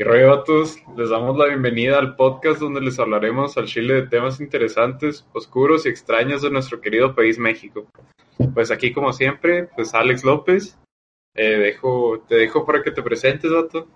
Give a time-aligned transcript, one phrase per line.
[0.00, 3.92] Que rollo a todos, les damos la bienvenida al podcast donde les hablaremos al Chile
[3.92, 7.86] de temas interesantes, oscuros y extraños de nuestro querido país México.
[8.54, 10.78] Pues aquí como siempre, pues Alex López,
[11.34, 13.88] eh, dejo, te dejo para que te presentes, vato.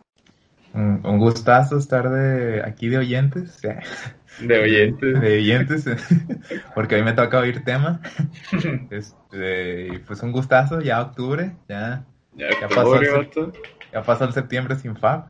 [0.75, 3.63] Un, un gustazo estar de aquí de oyentes.
[4.43, 5.19] De oyentes.
[5.23, 5.87] De oyentes,
[6.75, 8.03] porque hoy me toca oír tema.
[8.91, 13.53] Este, y pues un gustazo, ya octubre, ya, Ya, Ya qué pasó pobre, el- vato.
[13.91, 15.29] ya pasó el septiembre sin FAB.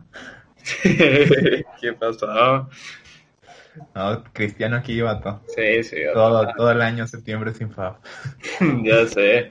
[1.80, 2.69] ¿Qué pasó?
[3.95, 5.43] No, Cristiano aquí, vato.
[5.48, 6.15] Sí, sí, vato.
[6.15, 7.97] Todo, todo el año septiembre sin FAB.
[8.85, 9.51] ya sé.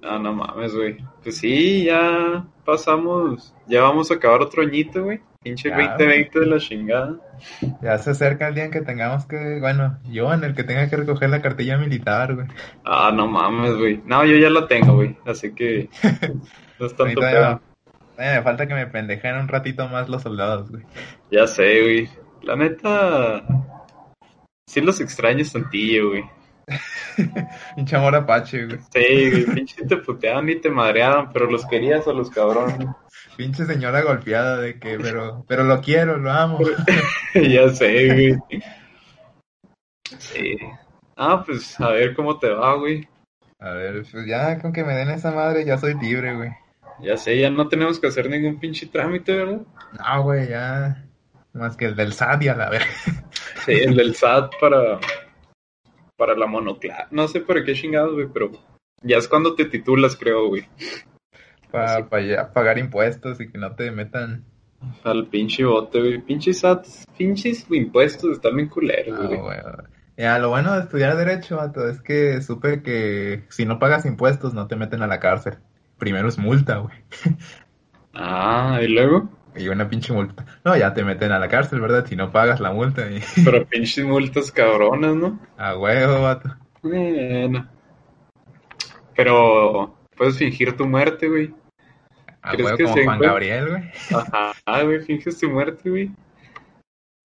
[0.00, 0.96] No, no mames, güey.
[1.22, 3.54] Pues sí, ya pasamos.
[3.66, 5.20] Ya vamos a acabar otro añito, güey.
[5.42, 7.16] Pinche Ya, 2020 de la chingada.
[7.82, 10.88] Ya se acerca el día en que tengamos que, bueno, yo en el que tenga
[10.88, 12.46] que recoger la cartilla militar, güey.
[12.84, 14.00] Ah, no mames, güey.
[14.04, 15.16] No, yo ya la tengo, güey.
[15.26, 15.88] Así que
[16.78, 17.60] no es tanto pedo.
[18.18, 20.82] Me falta que me pendejen un ratito más los soldados, güey.
[21.30, 22.10] Ya sé, güey.
[22.42, 23.44] La neta.
[24.66, 26.24] Sí los extraño tantillo, güey.
[27.76, 28.78] Pinche amor apache, güey.
[28.92, 29.44] Sí, güey.
[29.54, 32.88] Pinche te puteaban y te madreaban, pero los querías a los cabrones.
[33.36, 36.58] Pinche señora golpeada de que, pero, pero lo quiero, lo amo.
[37.34, 38.62] ya sé, güey.
[40.18, 40.56] Sí.
[41.16, 43.08] Ah, pues a ver cómo te va, güey.
[43.60, 46.50] A ver, pues ya con que me den esa madre ya soy libre, güey.
[47.00, 49.60] Ya sé, ya no tenemos que hacer ningún pinche trámite, ¿verdad?
[49.98, 51.04] No, güey, ya.
[51.52, 52.86] Más que el del SAT y a la verga.
[53.64, 54.98] Sí, el del SAT para,
[56.16, 57.08] para la monoclase.
[57.10, 58.50] No sé para qué chingados, güey, pero
[59.02, 60.66] ya es cuando te titulas, creo, güey.
[61.70, 64.44] Para pagar impuestos y que no te metan.
[65.04, 66.18] Al pinche bote, güey.
[66.18, 66.86] Pinches SAT,
[67.18, 69.38] pinches impuestos están bien culeros, güey.
[69.38, 69.58] güey.
[70.16, 74.52] Ya, lo bueno de estudiar Derecho, vato, es que supe que si no pagas impuestos
[74.52, 75.58] no te meten a la cárcel.
[75.98, 76.96] Primero es multa, güey.
[78.14, 79.28] Ah, y luego.
[79.56, 80.44] Y una pinche multa.
[80.64, 82.06] No, ya te meten a la cárcel, ¿verdad?
[82.06, 83.10] Si no pagas la multa.
[83.10, 83.20] Y...
[83.44, 85.40] Pero pinches multas cabronas, ¿no?
[85.56, 86.54] A huevo, vato.
[86.82, 87.68] Bueno.
[89.16, 91.54] Pero puedes fingir tu muerte, güey.
[92.42, 93.28] A ¿Crees huevo que como se Juan encuentra?
[93.32, 93.82] Gabriel, güey.
[94.14, 96.10] Ajá, güey, finges tu muerte, güey.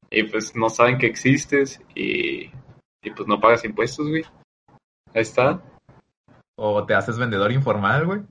[0.09, 2.51] Y pues no saben que existes y,
[3.01, 4.23] y pues no pagas impuestos, güey.
[5.13, 5.61] Ahí está.
[6.55, 8.21] O te haces vendedor informal, güey.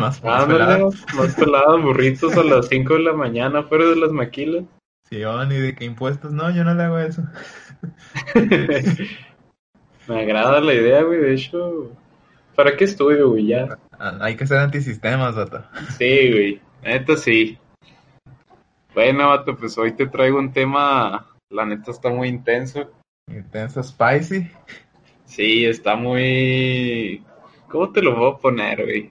[0.00, 0.90] Más, Ándale, pelado.
[1.16, 4.64] más peladas, burritos a las 5 de la mañana fuera de las maquilas.
[5.08, 6.32] Sí, oh, ni de qué impuestos.
[6.32, 7.22] No, yo no le hago eso.
[10.08, 11.90] Me agrada la idea, güey, de hecho.
[12.54, 13.46] ¿Para qué estudio, güey?
[13.46, 13.78] Ya.
[13.98, 15.64] Ah, Hay que ser antisistemas, vato.
[15.98, 16.60] Sí, güey.
[16.82, 17.58] Neta sí.
[18.94, 21.26] Bueno, vato, pues hoy te traigo un tema.
[21.50, 22.90] La neta está muy intenso.
[23.28, 24.48] Intenso spicy.
[25.24, 27.24] Sí, está muy...
[27.76, 29.10] ¿Cómo te lo voy a poner, güey?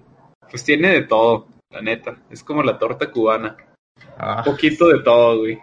[0.49, 2.17] Pues tiene de todo, la neta.
[2.31, 3.55] Es como la torta cubana.
[4.17, 5.59] Ah, Un poquito de todo, güey.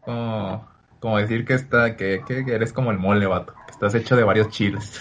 [0.00, 3.54] como, como decir que está, que, eres como el mole, vato.
[3.64, 5.00] Que estás hecho de varios chiles.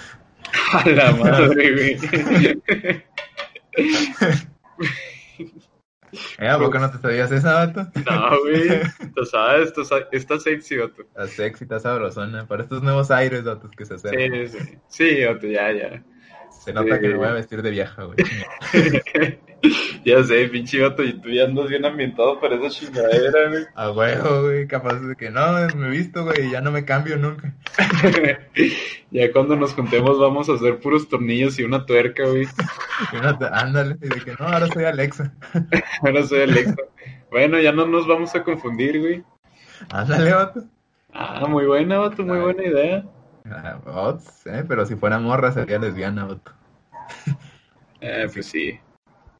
[0.71, 1.97] A la madre, güey.
[6.37, 6.47] ¿Eh?
[6.47, 7.87] ¿A poco no te sabías esa, vato?
[8.07, 8.81] No, güey.
[9.15, 11.01] Tú sabes, tú sabes, está sexy, vato.
[11.01, 12.45] Está sexy, está sabrosona.
[12.45, 14.47] Para estos nuevos aires, vatos, que se acercan.
[14.47, 14.77] Sí, sí.
[14.89, 16.03] Sí, vato, ya, ya.
[16.69, 17.01] Se nota sí.
[17.01, 18.17] que me voy a vestir de vieja, güey.
[20.05, 23.63] ya sé, pinche vato, y tú ya andas bien ambientado para esa chingadera, güey.
[23.73, 24.67] A huevo, güey.
[24.67, 26.45] Capaz de que no, me he visto, güey.
[26.45, 27.55] y Ya no me cambio nunca.
[29.09, 32.43] ya cuando nos juntemos vamos a hacer puros tornillos y una tuerca, güey.
[33.13, 33.97] Y te- ándale.
[33.99, 35.33] Y de que no, ahora soy Alexa.
[36.03, 36.75] Ahora soy Alexa.
[37.31, 39.23] Bueno, ya no nos vamos a confundir, güey.
[39.89, 40.63] Ándale, vato.
[41.13, 43.05] Ah, muy buena, vato, muy buena idea.
[43.49, 46.58] Ah, ots, eh, pero si fuera morra sería lesbiana, vato.
[48.01, 48.79] Eh, pues sí.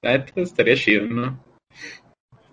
[0.01, 1.43] La neta estaría chido, ¿no?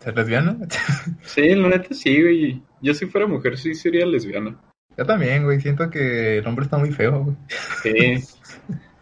[0.01, 0.57] ¿Ser lesbiana?
[1.23, 2.63] Sí, la neta sí, güey.
[2.81, 4.57] Yo si fuera mujer sí sería lesbiana.
[4.97, 5.61] Yo también, güey.
[5.61, 7.37] Siento que el hombre está muy feo, güey.
[7.83, 8.25] Sí.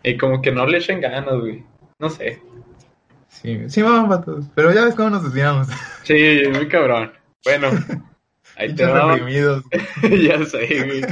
[0.03, 1.65] Y como que no le echen ganas, güey.
[1.99, 2.41] No sé.
[3.29, 4.47] Sí, sí, vamos, vatos.
[4.55, 5.69] Pero ya ves cómo nos desviamos.
[6.03, 7.13] Sí, muy cabrón.
[7.45, 7.69] Bueno,
[8.57, 9.19] ahí te va.
[10.03, 11.03] ya sé, güey.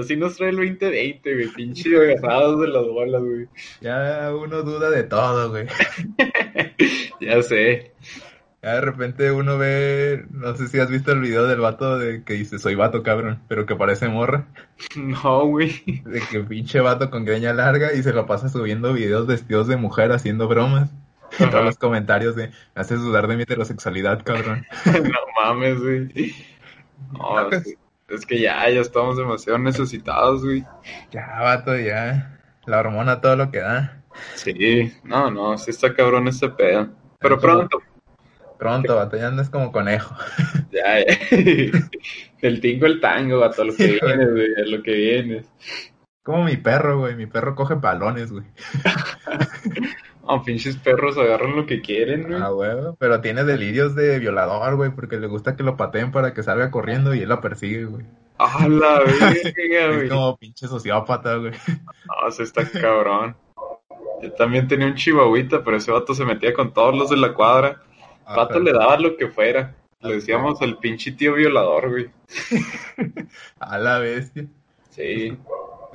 [0.00, 1.48] Así nos trae el 2020, güey.
[1.48, 3.48] Pinche agarrados de las bolas, güey.
[3.80, 5.66] Ya uno duda de todo, güey.
[7.20, 7.92] ya sé.
[8.62, 12.24] Ya de repente uno ve, no sé si has visto el video del vato de
[12.24, 14.48] que dice soy vato cabrón, pero que parece morra,
[14.96, 16.02] No, güey.
[16.04, 19.76] de que pinche vato con greña larga y se lo pasa subiendo videos vestidos de
[19.76, 20.90] mujer haciendo bromas.
[21.38, 24.66] Y todos los comentarios de me haces dudar de mi heterosexualidad, cabrón.
[24.86, 26.34] no mames, güey.
[27.12, 27.76] No, es, que,
[28.08, 30.64] es que ya, ya estamos demasiado necesitados, güey.
[31.10, 32.40] Ya, vato, ya.
[32.66, 34.02] La hormona todo lo que da.
[34.34, 36.88] Sí, no, no, sí está cabrón ese pedo.
[37.18, 37.82] Pero pronto,
[38.58, 40.14] Pronto, vato, ya andas como conejo.
[40.72, 41.16] Ya, ya.
[42.42, 45.46] Del tingo el tango, vato, lo que vienes, güey, lo que vienes.
[46.22, 47.14] Como mi perro, güey.
[47.14, 48.44] Mi perro coge balones, güey.
[50.28, 52.40] Ah, pinches perros agarran lo que quieren, güey.
[52.40, 52.96] Ah, huevo.
[52.98, 56.70] Pero tiene delirios de violador, güey, porque le gusta que lo pateen para que salga
[56.70, 58.04] corriendo y él la persigue, güey.
[58.38, 59.54] ¡A la verga, Es
[59.96, 60.08] güey!
[60.08, 61.52] como pinche sociópata, güey.
[61.52, 63.36] No, se está cabrón.
[64.22, 67.32] Yo también tenía un chihuahuita, pero ese vato se metía con todos los de la
[67.34, 67.82] cuadra.
[68.24, 69.74] Ah, El vato pero- le daba lo que fuera.
[70.00, 72.10] Le decíamos el pinche tío violador, güey.
[73.60, 74.46] A la bestia.
[74.90, 75.36] Sí.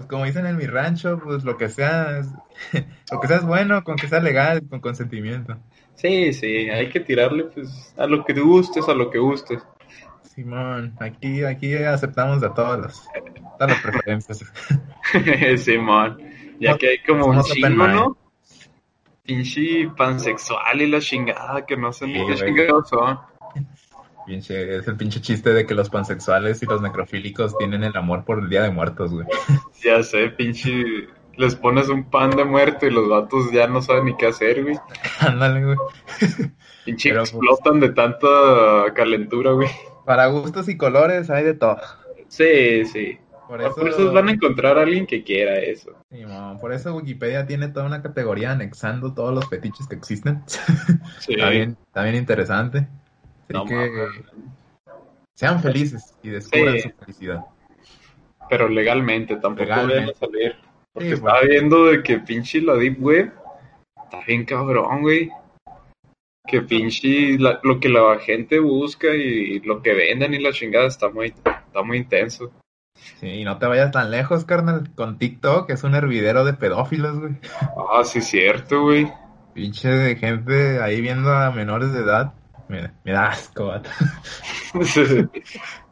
[0.01, 2.29] Pues como dicen en mi rancho, pues lo que sea, es-
[3.11, 5.57] lo que sea es bueno, con que sea legal, con consentimiento.
[5.95, 9.61] Sí, sí, hay que tirarle pues a lo que gustes, a lo que gustes.
[10.23, 13.03] Simón, aquí, aquí aceptamos de todas las,
[13.59, 14.43] todas las preferencias.
[15.63, 16.17] Simón.
[16.59, 17.87] Ya que hay como un chingo.
[17.87, 18.17] ¿no?
[19.23, 22.37] Pinche pansexual y la chingada, que no sé ni Sí, qué güey.
[22.37, 23.19] chingados son.
[24.25, 28.23] Pinche, es el pinche chiste de que los pansexuales y los necrofílicos tienen el amor
[28.23, 29.25] por el Día de Muertos, güey.
[29.83, 30.71] Ya sé, pinche.
[31.37, 34.63] Les pones un pan de muerto y los vatos ya no saben ni qué hacer,
[34.63, 34.77] güey.
[35.19, 35.77] Ándale, güey.
[36.85, 38.27] Pinche Pero, pues- explotan de tanta
[38.93, 39.69] calentura, güey.
[40.05, 41.77] Para gustos y colores hay de todo.
[42.27, 43.17] Sí, sí.
[43.47, 45.91] Por Por eso, van a encontrar a alguien que quiera eso.
[46.09, 50.41] Simón, por eso Wikipedia tiene toda una categoría anexando todos los fetiches que existen.
[51.19, 51.33] Sí.
[51.33, 52.87] Está bien, está bien interesante.
[53.51, 54.21] Así No que mames.
[55.35, 56.81] sean felices y descubran Sí.
[56.81, 57.45] su felicidad.
[58.49, 60.11] Pero legalmente, tampoco Legalmente.
[60.11, 60.55] a salir.
[60.93, 61.49] Porque Sí, estaba bueno.
[61.49, 63.31] viendo de que pinche la Deep Web
[64.03, 65.31] está bien cabrón, güey.
[66.47, 70.87] Que pinche la- lo que la gente busca y lo que venden y la chingada
[70.87, 72.51] está muy, está muy intenso.
[73.19, 74.89] Sí, y no te vayas tan lejos, carnal.
[74.95, 77.33] Con TikTok es un hervidero de pedófilos, güey.
[77.91, 79.07] Ah, sí, cierto, güey.
[79.53, 82.33] Pinche de gente ahí viendo a menores de edad.
[82.71, 83.89] Me, me da asco, vato.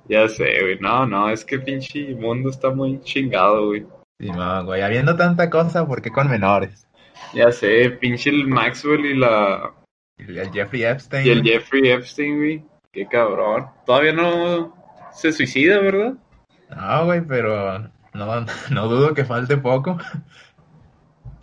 [0.07, 0.79] ya sé, güey.
[0.79, 3.85] No, no, es que pinche mundo está muy chingado, güey.
[4.19, 6.87] Sí, no, güey, habiendo tanta cosa, ¿por qué con menores?
[7.33, 9.73] Ya sé, pinche el Maxwell y la
[10.17, 11.27] Y el Jeffrey Epstein.
[11.27, 12.63] y el Jeffrey Epstein, güey.
[12.91, 13.67] Qué cabrón.
[13.85, 14.73] Todavía no
[15.13, 16.13] se suicida, ¿verdad?
[16.75, 17.79] No, güey, pero
[18.13, 19.97] no, no dudo que falte poco.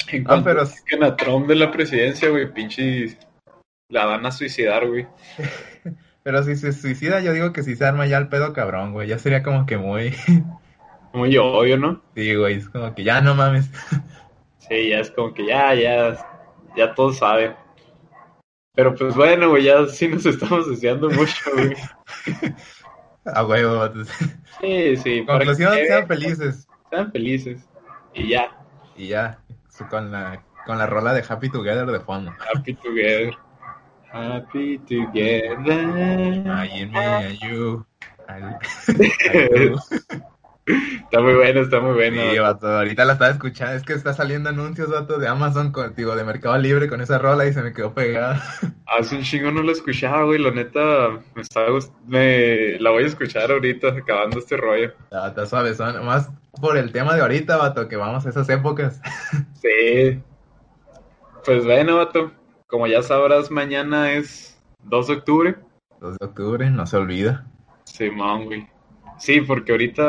[0.08, 3.16] En Ah, cuanto pero- saquen a Trump de la presidencia, güey, pinche
[3.88, 5.06] la van a suicidar, güey.
[6.22, 9.08] Pero si se suicida, yo digo que si se arma ya el pedo cabrón, güey.
[9.08, 10.14] Ya sería como que muy...
[11.12, 12.02] Muy obvio, ¿no?
[12.14, 13.70] Sí, güey, es como que ya no mames.
[14.68, 16.18] Sí, ya es como que ya, ya,
[16.76, 17.54] ya todos saben.
[18.74, 21.76] Pero pues bueno, güey, ya sí nos estamos deseando mucho, güey.
[23.24, 24.04] A huevo, vato.
[24.60, 26.68] Sí, sí, para que Conclusión, sean felices.
[26.90, 27.68] sean felices.
[28.12, 28.50] Y ya,
[28.96, 29.38] Y ya,
[29.88, 32.32] con la, con la rola de Happy Together de fondo.
[32.52, 33.34] happy together.
[34.16, 36.46] Happy together.
[36.46, 37.84] I and me and you.
[40.66, 42.20] Está muy bueno, está muy bueno.
[42.32, 43.74] Sí, vato, ahorita la estaba escuchando.
[43.76, 47.18] Es que está saliendo anuncios, vato, de Amazon, con, digo, de Mercado Libre con esa
[47.18, 48.42] rola y se me quedó pegada.
[48.98, 50.40] Hace un chingo no lo escuchaba, güey.
[50.40, 54.92] La neta, me está gust- me la voy a escuchar ahorita, acabando este rollo.
[55.12, 56.30] Ah, Está suave, son más
[56.60, 59.00] por el tema de ahorita, vato, que vamos a esas épocas.
[59.60, 60.20] Sí.
[61.44, 62.32] Pues bueno, vato.
[62.66, 65.56] Como ya sabrás, mañana es 2 de octubre.
[66.00, 67.46] 2 de octubre, no se olvida.
[67.84, 68.68] Simón, güey.
[69.18, 70.02] Sí, porque ahorita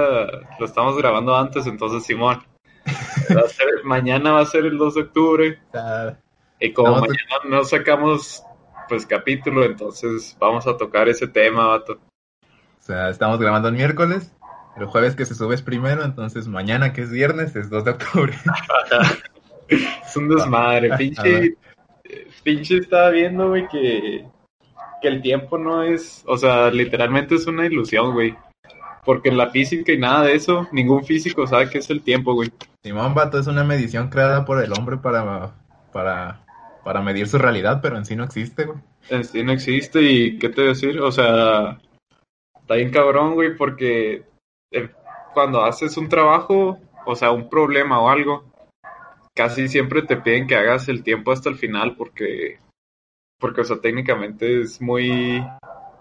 [0.59, 2.43] lo estamos grabando antes, entonces Simón.
[3.35, 5.59] Va a ser- mañana va a ser el 2 de octubre.
[5.71, 6.19] Sea,
[6.59, 7.15] Y como mañana
[7.47, 8.43] no sacamos
[8.89, 11.93] pues capítulo, entonces vamos a tocar ese tema, vato.
[12.41, 14.33] o sea, estamos grabando el miércoles.
[14.77, 17.91] El jueves que se sube es primero, entonces mañana que es viernes es 2 de
[17.91, 18.33] octubre.
[19.69, 21.57] Es un desmadre, pinche.
[22.47, 24.25] Pinche estaba viendo, güey, que,
[25.01, 26.23] que el tiempo no es.
[26.25, 28.37] O sea, literalmente es una ilusión, güey.
[29.03, 32.35] Porque en la física y nada de eso, ningún físico sabe qué es el tiempo,
[32.35, 32.49] güey.
[32.81, 35.55] Simón, vato, es una medición creada por el hombre para,
[35.91, 36.45] para,
[36.85, 38.79] para medir su realidad, pero en sí no existe, güey.
[39.09, 41.01] En sí no existe y ¿qué te voy a decir?
[41.01, 41.79] O sea,
[42.61, 44.23] está bien cabrón, güey, porque
[44.71, 44.89] eh,
[45.33, 48.45] cuando haces un trabajo, o sea, un problema o algo,
[49.37, 52.57] casi siempre te piden que hagas el tiempo hasta el final porque,
[53.39, 55.41] porque, o sea, técnicamente es muy,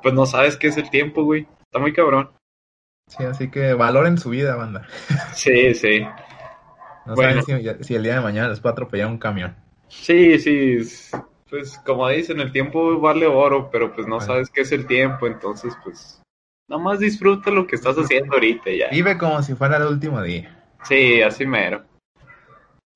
[0.02, 1.47] pues no sabes qué es el tiempo, güey.
[1.61, 2.31] Está muy cabrón.
[3.09, 4.87] Sí, así que valoren su vida, banda.
[5.35, 6.00] Sí, sí.
[7.05, 7.43] No Bueno.
[7.43, 9.55] saben si, si el día de mañana les a atropellar un camión.
[9.88, 10.76] Sí, sí.
[10.81, 11.12] es-
[11.49, 14.26] Pues como dicen, el tiempo vale oro, pero pues no Bueno.
[14.26, 16.21] sabes qué es el tiempo, entonces pues
[16.69, 18.88] nada más disfruta lo que estás haciendo ahorita ya.
[18.90, 20.61] Vive como si fuera el último día.
[20.83, 21.85] Sí, así mero.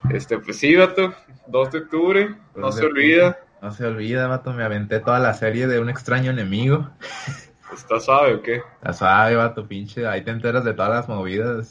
[0.08, 1.14] Este, pues sí, vato,
[1.46, 3.38] 2 de octubre, no 2 de se olvida.
[3.60, 6.88] No se olvida, vato, me aventé toda la serie de un extraño enemigo.
[7.72, 8.62] ¿Está suave o qué?
[8.78, 10.06] Está suave, vato, pinche.
[10.06, 11.70] Ahí te enteras de todas las movidas.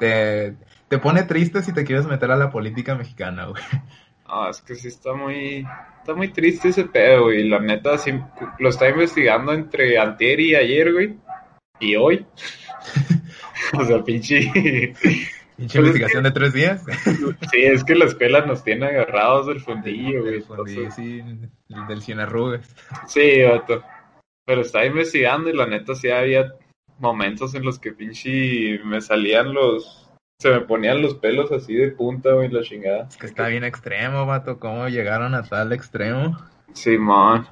[0.00, 0.56] Te,
[0.88, 3.62] te pone triste si te quieres meter a la política mexicana, güey.
[4.26, 5.64] Ah, es que sí está muy,
[5.98, 7.48] está muy triste ese pedo, güey.
[7.48, 8.12] La neta, sí,
[8.58, 11.18] lo está investigando entre antier y ayer, güey.
[11.78, 12.26] Y hoy.
[13.78, 14.94] o sea, pinche...
[15.56, 16.84] Pinche investigación de tres días.
[17.50, 20.34] sí, es que la escuela nos tiene agarrados del fundillo, güey.
[20.34, 21.22] Del fundillo, sí,
[21.68, 22.74] el del cien arrugas.
[23.06, 23.82] Sí, vato.
[24.44, 26.52] Pero estaba investigando y la neta sí había
[26.98, 30.10] momentos en los que pinche me salían los...
[30.40, 33.06] Se me ponían los pelos así de punta, güey, la chingada.
[33.08, 34.58] Es que está bien extremo, vato.
[34.58, 36.36] ¿Cómo llegaron a tal extremo?
[36.72, 37.46] Sí, man.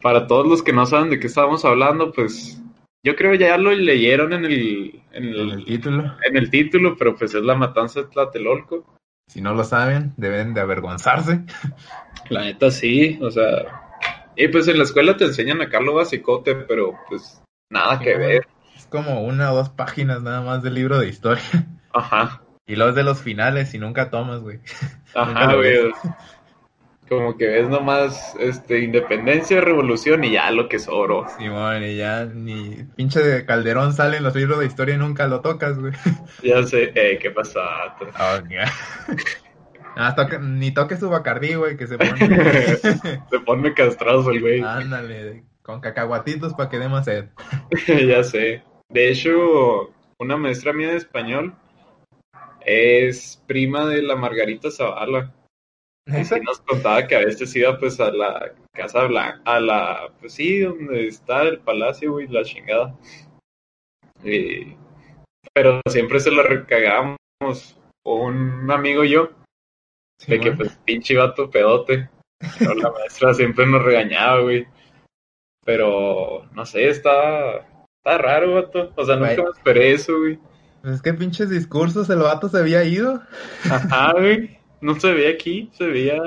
[0.00, 2.60] Para todos los que no saben de qué estábamos hablando, pues
[3.04, 6.16] yo creo ya lo leyeron en el, en el, En el título.
[6.24, 8.96] en el título, pero pues es la matanza de Tlatelolco.
[9.28, 11.44] Si no lo saben, deben de avergonzarse.
[12.30, 13.84] La neta sí, o sea...
[14.36, 18.46] Y pues en la escuela te enseñan acá lo basicote, pero pues nada que ver.
[18.76, 21.42] Es como una o dos páginas nada más del libro de historia.
[21.92, 24.60] Ajá, Y los de los finales y nunca tomas, güey.
[25.14, 25.90] Ajá, güey.
[27.08, 31.26] Como que ves nomás este, independencia, revolución y ya lo que sobró.
[31.38, 35.26] Simón, y ya ni pinche de Calderón sale en los libros de historia y nunca
[35.26, 35.92] lo tocas, güey.
[36.42, 37.60] Ya sé, eh, ¿qué pasa?
[38.00, 38.70] Oh, ya.
[39.96, 42.76] Ah, ni toques su bacardí, güey, que se pone.
[43.30, 44.60] Se pone castroso el güey.
[44.60, 47.26] Ándale, con cacahuatitos para que dé más sed.
[47.86, 48.62] ya sé.
[48.88, 51.54] De hecho, una maestra mía de español
[52.64, 55.32] es prima de la Margarita Zavala.
[56.08, 60.12] Y sí nos contaba que a veces iba pues a la Casa Blanca, a la,
[60.20, 62.96] pues sí, donde está el palacio, güey, la chingada.
[64.24, 64.76] Y-
[65.54, 67.18] pero siempre se la recagábamos,
[68.04, 69.30] un amigo y yo,
[70.26, 72.08] de que pues pinche vato pedote.
[72.58, 74.66] Pero la maestra siempre nos regañaba, güey.
[75.64, 77.58] Pero, no sé, está,
[77.98, 78.92] está raro, vato.
[78.96, 80.38] O sea, nunca me esperé eso, güey.
[80.80, 83.20] Pues es que pinches discursos, el vato se había ido.
[83.68, 84.57] Ajá, güey.
[84.80, 86.20] No se veía aquí, se veía...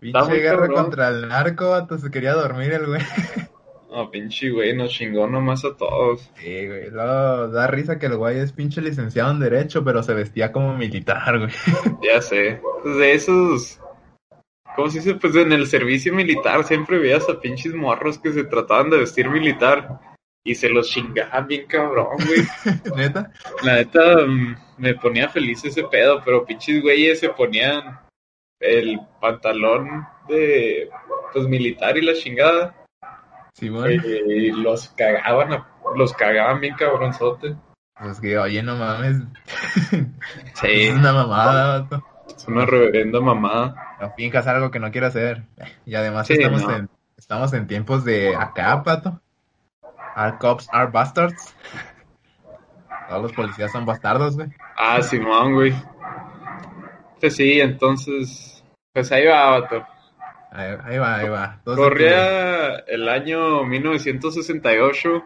[0.00, 3.02] Pinche guerra contra el narco, vato, se quería dormir el güey.
[3.88, 6.30] No, pinche güey, nos chingó nomás a todos.
[6.36, 10.12] Sí, güey, luego da risa que el güey es pinche licenciado en Derecho, pero se
[10.12, 11.50] vestía como militar, güey.
[12.02, 12.60] Ya sé.
[12.82, 13.80] Pues de esos...
[14.74, 15.14] ¿Cómo se dice?
[15.14, 19.30] Pues en el servicio militar siempre veías a pinches morros que se trataban de vestir
[19.30, 19.98] militar.
[20.44, 22.46] Y se los chingaban bien cabrón, güey.
[22.96, 23.32] Neta.
[23.62, 27.98] La neta mm, me ponía feliz ese pedo, pero pinches güeyes se ponían
[28.60, 30.88] el pantalón de
[31.32, 32.74] pues militar y la chingada
[33.54, 33.90] Simón.
[33.90, 35.64] eh, y los cagaban
[35.94, 37.56] los cagaban bien cabronzote.
[37.98, 39.16] Pues que, oye, no mames.
[40.54, 42.04] Sí, Es una mamada, vato.
[42.36, 43.96] es una reverenda mamada.
[44.00, 45.44] No finjas algo que no quiera hacer.
[45.86, 46.76] Y además Sí, estamos, no.
[46.76, 49.20] en, estamos en tiempos de acá, pato.
[50.16, 51.54] Our cops are bastards.
[53.08, 54.48] Todos los policías son bastardos, güey.
[54.76, 55.72] Ah, Simón, güey.
[57.20, 59.86] Pues sí, entonces, pues ahí va, vato.
[60.52, 61.54] Ahí, ahí va, ahí va.
[61.58, 65.24] Entonces, Corría el año 1968,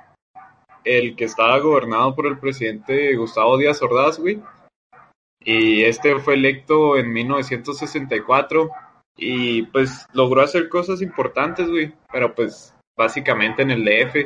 [0.85, 4.40] el que estaba gobernado por el presidente Gustavo Díaz Ordaz, güey.
[5.42, 8.71] Y este fue electo en 1964
[9.16, 11.92] y pues logró hacer cosas importantes, güey.
[12.12, 14.16] Pero pues básicamente en el DF,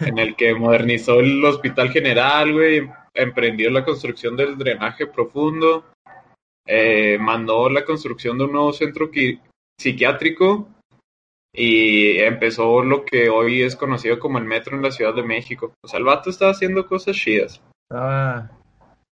[0.00, 2.99] en el que modernizó el Hospital General, güey.
[3.14, 5.84] Emprendió la construcción del drenaje profundo.
[6.66, 9.40] eh, mandó la construcción de un nuevo centro qui-
[9.80, 10.68] psiquiátrico
[11.52, 15.72] y empezó lo que hoy es conocido como el metro en la Ciudad de México.
[15.82, 17.60] O sea, el vato estaba haciendo cosas chidas.
[17.90, 18.52] Estaba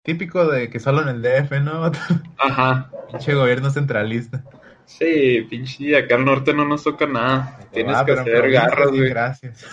[0.03, 1.91] típico de que solo en el DF, ¿no?
[2.37, 2.91] Ajá.
[3.09, 4.43] Pinche gobierno centralista.
[4.85, 7.57] Sí, pinche, acá al norte no nos toca nada.
[7.71, 9.09] Tienes Ah, que pero en hacer garras, güey.
[9.09, 9.65] Gracias.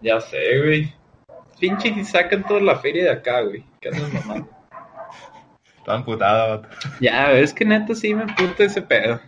[0.00, 0.94] Ya sé, güey.
[1.64, 3.64] Pinche, y sacan toda la feria de acá, güey.
[3.80, 4.50] ¿Qué andas mamando?
[5.82, 6.68] Todo amputado, vato.
[7.00, 9.18] Ya, es que neta sí me puta ese pedo.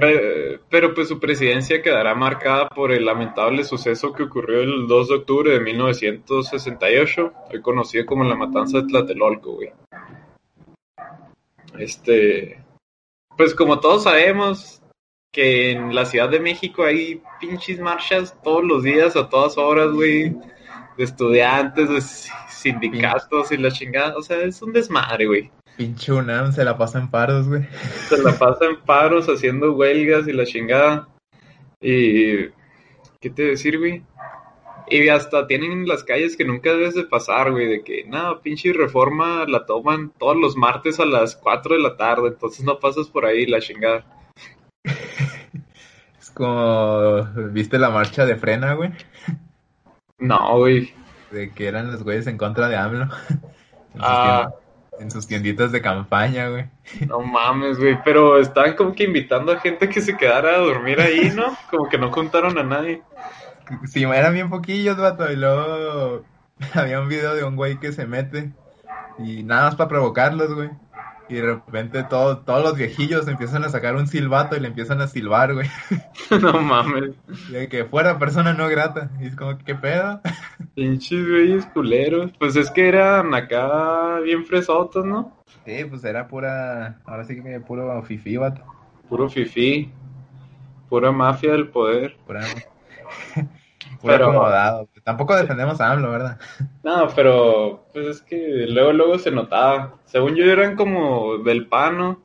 [0.00, 5.08] Pero, pero, pues su presidencia quedará marcada por el lamentable suceso que ocurrió el 2
[5.08, 9.72] de octubre de 1968, hoy conocido como la matanza de Tlatelolco, güey.
[11.78, 12.62] Este,
[13.36, 14.82] pues como todos sabemos
[15.32, 19.90] que en la Ciudad de México hay pinches marchas todos los días, a todas horas,
[19.90, 20.36] güey,
[20.96, 22.00] de estudiantes, de
[22.48, 25.50] sindicatos y la chingada, o sea, es un desmadre, güey.
[25.76, 27.66] Pinche UNAM se la pasa en paros, güey.
[28.08, 31.08] se la pasa en paros haciendo huelgas y la chingada.
[31.80, 32.48] Y.
[33.20, 34.02] ¿Qué te decir, güey?
[34.88, 38.72] Y hasta tienen las calles que nunca debes de pasar, güey, de que, no, pinche
[38.72, 43.08] reforma la toman todos los martes a las 4 de la tarde, entonces no pasas
[43.08, 44.04] por ahí la chingada.
[46.20, 48.90] Es como, ¿viste la marcha de frena, güey?
[50.22, 50.92] No, güey.
[51.30, 53.08] De que eran los güeyes en contra de AMLO.
[53.94, 54.40] En sus, Ah.
[54.48, 56.64] tiendas- en sus tienditas de campaña, güey.
[57.06, 60.98] No mames, güey, pero estaban como que invitando a gente que se quedara a dormir
[61.00, 61.44] ahí, ¿no?
[61.70, 63.02] Como que no contaron a nadie.
[63.86, 66.22] Sí, eran bien poquillos, vato, y luego
[66.74, 68.52] había un video de un güey que se mete
[69.18, 70.70] y nada más para provocarlos, güey.
[71.32, 75.00] Y de repente todo, todos los viejillos empiezan a sacar un silbato y le empiezan
[75.00, 75.66] a silbar, güey.
[76.42, 77.14] no mames.
[77.50, 79.10] De que fuera persona no grata.
[79.18, 80.20] Y es como, ¿qué pedo?
[80.74, 82.32] Pinches güeyes culeros.
[82.38, 85.42] Pues es que eran acá bien fresotos, ¿no?
[85.64, 88.62] Sí, pues era pura, ahora sí que puro fifí, vato.
[89.08, 89.90] Puro fifí.
[90.90, 92.14] Pura mafia del poder.
[92.26, 92.42] Pura,
[94.10, 94.88] Pero- acomodado.
[95.04, 96.40] Tampoco defendemos a AMLO, ¿verdad?
[96.82, 99.94] No, pero pues es que luego, luego se notaba.
[100.04, 102.24] Según yo eran como del pano.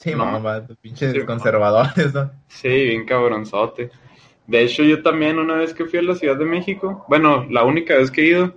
[0.00, 0.40] Sí, No.
[0.40, 2.30] vato, pinches Sí, conservadores, ¿no?
[2.46, 3.90] Sí, bien cabronzote.
[4.46, 7.64] De hecho, yo también una vez que fui a la Ciudad de México, bueno, la
[7.64, 8.54] única vez que he ido,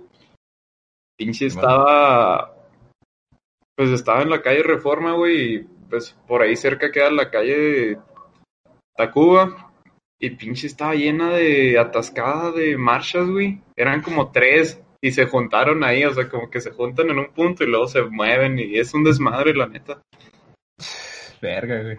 [1.18, 2.54] pinche estaba,
[3.76, 5.58] pues estaba en la calle Reforma, güey, y
[5.90, 7.98] pues por ahí cerca queda la calle
[8.96, 9.71] Tacuba,
[10.22, 13.60] y pinche estaba llena de atascada de marchas, güey.
[13.76, 17.32] Eran como tres, y se juntaron ahí, o sea, como que se juntan en un
[17.32, 20.00] punto y luego se mueven, y es un desmadre, la neta.
[21.40, 21.98] Verga, güey.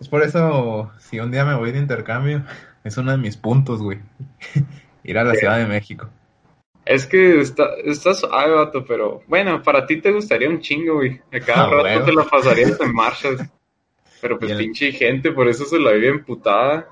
[0.00, 2.44] Es por eso, si un día me voy de intercambio,
[2.84, 3.98] es uno de mis puntos, güey.
[5.04, 5.38] Ir a la Sí.
[5.40, 6.10] Ciudad de México.
[6.84, 11.20] Es que está, está suave, vato, pero bueno, para ti te gustaría un chingo, güey.
[11.32, 13.40] A cada Ah, rato te la pasarías en marchas.
[14.20, 16.88] Pero pues el- pinche gente, por eso se la vive emputada.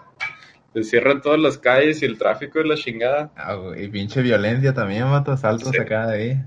[0.74, 3.30] Se cierran todas las calles y el tráfico de la chingada.
[3.36, 5.78] Ah, güey, pinche violencia también, mato, asaltos Sí.
[5.78, 6.42] acá de ahí.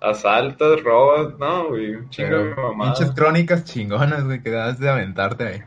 [0.00, 2.92] Asaltas, robas, no, güey, un chingo de Pero mamá.
[2.92, 5.62] pinches crónicas chingonas, güey, que das de aventarte ahí.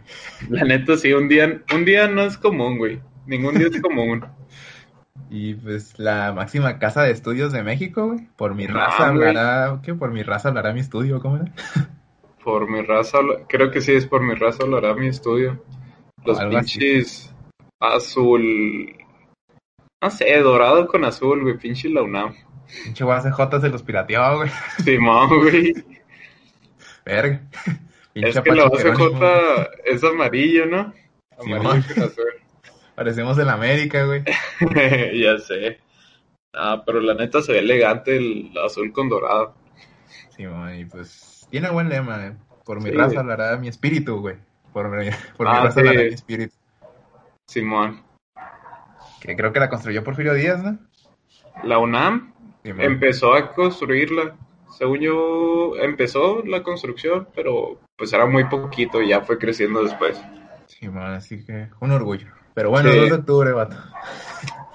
[0.50, 3.00] La neta, sí, un día, un día no es común, güey.
[3.26, 4.26] Ningún día es común.
[5.28, 8.28] Y pues la máxima casa de estudios de México, güey.
[8.38, 9.96] Por mi No, raza hablará, ¿qué?
[9.96, 11.52] Por mi raza hablará mi estudio, ¿cómo era?
[12.44, 13.18] Por mi raza,
[13.50, 15.63] creo que sí es por mi raza, hablará mi estudio.
[16.24, 16.80] Los así.
[17.80, 18.96] Azul.
[20.02, 22.36] No sé, dorado con azul, güey, pinche la UNAM.
[22.84, 24.50] Pinche UACJ se los pirateó, güey.
[24.84, 25.74] Simón, güey.
[27.06, 27.42] Verga.
[28.14, 29.68] Pinche Es que la güey.
[29.86, 30.94] Es amarillo, ¿no?
[31.38, 32.26] Amarillo con azul.
[32.96, 34.24] Parecemos el América, güey.
[35.22, 35.80] ya sé.
[36.54, 39.54] Ah, pero la neta se ve elegante el azul con dorado.
[40.30, 42.34] Sí, man, y pues tiene buen lema, eh.
[42.64, 43.18] Por mi Sí, raza güey.
[43.20, 44.38] hablará mi espíritu, güey.
[44.72, 45.88] Por mi, por mi Ah, raza sí.
[45.88, 46.56] hablará mi espíritu.
[47.47, 48.03] Simón.
[49.21, 50.77] Que creo que la construyó Porfirio Díaz, ¿no?
[51.63, 52.81] La UNAM Simón.
[52.81, 54.36] empezó a construirla.
[54.77, 60.21] Según yo, empezó la construcción, pero pues era muy poquito y ya fue creciendo después.
[60.65, 62.27] Sí, man, así que un orgullo.
[62.53, 62.97] Pero bueno, Sí.
[62.99, 63.77] 2 de octubre, vato.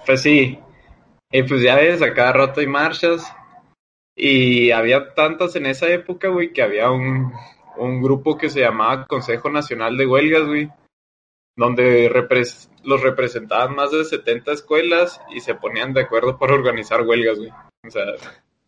[0.06, 0.58] Pues sí.
[1.30, 3.30] Y pues ya ves, a cada rato hay marchas.
[4.16, 7.32] Y había tantas en esa época, güey, que había un,
[7.76, 10.70] un grupo que se llamaba Consejo Nacional de Huelgas, güey.
[11.56, 17.02] Donde repres- los representaban más de 70 escuelas y se ponían de acuerdo para organizar
[17.02, 17.50] huelgas, güey.
[17.86, 18.04] O sea,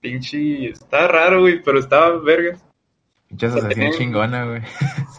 [0.00, 0.66] pinche.
[0.70, 2.64] Está raro, güey, pero estaba vergas.
[3.28, 4.62] Pinche asociación Tenían- chingona, güey.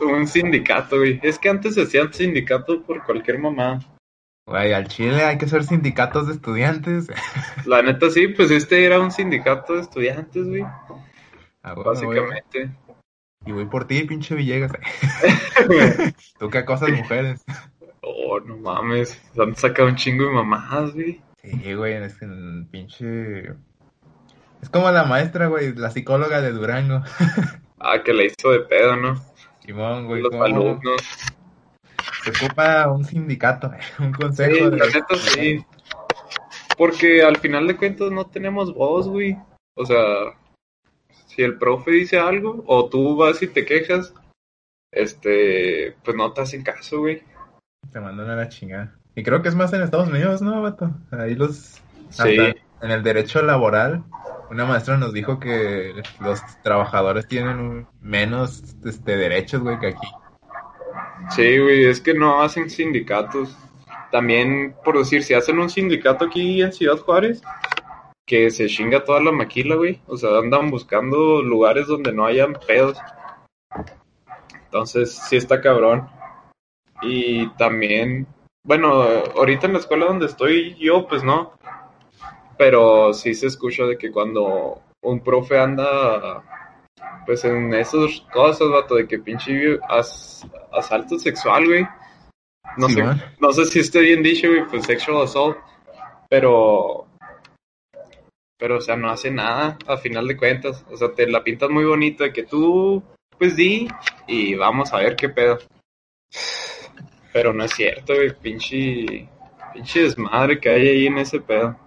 [0.02, 1.20] Un sindicato, güey.
[1.24, 3.80] Es que antes se hacían sindicatos por cualquier mamá.
[4.46, 7.08] Güey, al Chile hay que ser sindicatos de estudiantes.
[7.66, 10.64] La neta sí, pues este era un sindicato de estudiantes, güey.
[11.64, 12.42] Ah, bueno, güey.
[13.46, 14.72] Y voy por ti, pinche Villegas.
[16.40, 17.44] Tú que acosas mujeres.
[18.02, 19.22] oh, no mames.
[19.34, 21.22] Se han sacado un chingo de mamadas, güey.
[21.42, 23.50] Sí, güey, es que el pinche...
[24.62, 27.02] Es como la maestra, güey, la psicóloga de Durango.
[27.86, 29.22] Ah, que la hizo de pedo, ¿no?
[29.60, 31.02] Simón, güey, Los cómo alumnos.
[32.24, 34.78] se ocupa un sindicato, un Sí, consejo de...
[34.78, 35.66] la neta sí.
[36.78, 39.36] Porque al final de cuentas no tenemos voz, güey.
[39.76, 39.98] O sea,
[41.36, 44.14] si el profe dice algo o tú vas y te quejas,
[44.92, 47.24] este, pues no te hacen caso, güey.
[47.92, 48.96] Te mandan a la chingada.
[49.16, 50.92] Y creo que es más en Estados Unidos, ¿no, vato?
[51.12, 51.82] Ahí los...
[52.10, 52.38] Sí.
[52.82, 54.04] en el derecho laboral,
[54.52, 60.08] una maestra nos dijo que los trabajadores tienen menos este, derechos, güey, que aquí.
[61.32, 63.58] Sí, güey, es que no hacen sindicatos.
[64.12, 67.42] También, por decir, si hacen un sindicato aquí en Ciudad Juárez,
[68.26, 70.02] que se chinga toda la maquila, güey.
[70.08, 72.98] O sea, andan buscando lugares donde no hayan pedos.
[74.66, 76.08] Entonces, sí está cabrón.
[77.02, 78.28] Y también,
[78.66, 79.04] bueno,
[79.36, 81.54] ahorita en la escuela donde estoy yo, pues no.
[82.58, 86.44] Pero sí se escucha de que cuando un profe anda
[87.26, 91.88] pues en esas cosas, vato, de que pinche as- asalto sexual, güey.
[92.78, 93.22] No Sí, sé, man.
[93.40, 95.58] no sé si esté bien dicho, güey, pues sexual assault,
[96.30, 97.06] pero
[98.58, 101.70] pero o sea, no hace nada a final de cuentas, o sea, te la pintas
[101.70, 103.04] muy bonita de que tú
[103.38, 103.88] pues di
[104.28, 105.60] y vamos a ver qué pedo.
[107.32, 109.28] Pero no es cierto, güey, pinche
[109.74, 111.78] pinche desmadre que hay ahí en ese pedo.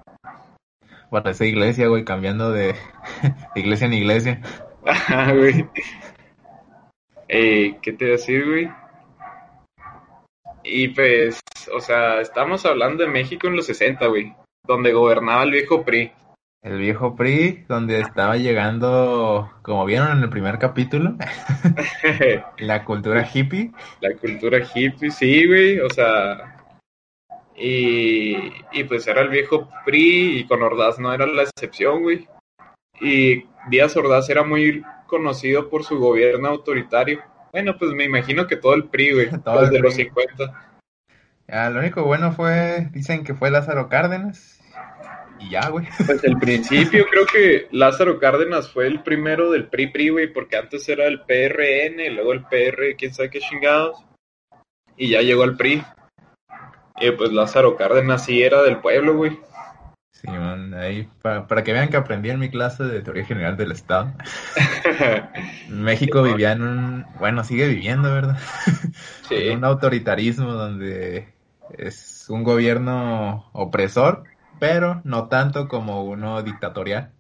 [1.11, 2.74] Parece iglesia, güey, cambiando de,
[3.55, 4.40] de iglesia en iglesia.
[4.85, 5.66] Ajá, güey.
[7.29, 8.68] Eh, ¿qué te iba a decir, güey?
[10.62, 11.40] Y pues,
[11.72, 16.12] o sea, estamos hablando de México en los 60, güey, donde gobernaba el viejo PRI.
[16.66, 21.16] El viejo PRI, donde estaba llegando, como vieron en el primer capítulo,
[22.59, 23.70] la cultura hippie.
[24.00, 26.57] La cultura hippie, sí, güey, o sea,
[27.55, 32.26] y, y pues era el viejo PRI y con Ordaz no era la excepción, güey.
[33.00, 37.20] Y Díaz Ordaz era muy conocido por su gobierno autoritario.
[37.52, 39.26] Bueno, pues me imagino que todo el PRI, güey,
[39.61, 40.07] desde los PRI.
[40.07, 40.72] 50.
[41.46, 44.56] Ya, lo único bueno fue, dicen que fue Lázaro Cárdenas.
[45.38, 45.87] Y ya, güey.
[46.07, 50.57] Pues el principio creo que Lázaro Cárdenas fue el primero del PRI PRI, güey, porque
[50.57, 54.03] antes era el PRN, luego el PR, quién sabe qué chingados,
[54.96, 55.83] y ya llegó el PRI.
[56.99, 59.38] Y pues Lázaro Cárdenas sí era del pueblo, güey.
[60.12, 63.59] Sí, man, ahí, pa- para que vean que aprendí en mi clase de teoría general
[63.59, 64.14] del Estado.
[65.68, 68.38] México vivía en un, bueno, sigue viviendo, ¿verdad?
[69.29, 71.29] sí, En un autoritarismo donde
[71.77, 74.25] es un gobierno opresor,
[74.59, 77.14] pero no tanto como uno dictatorial.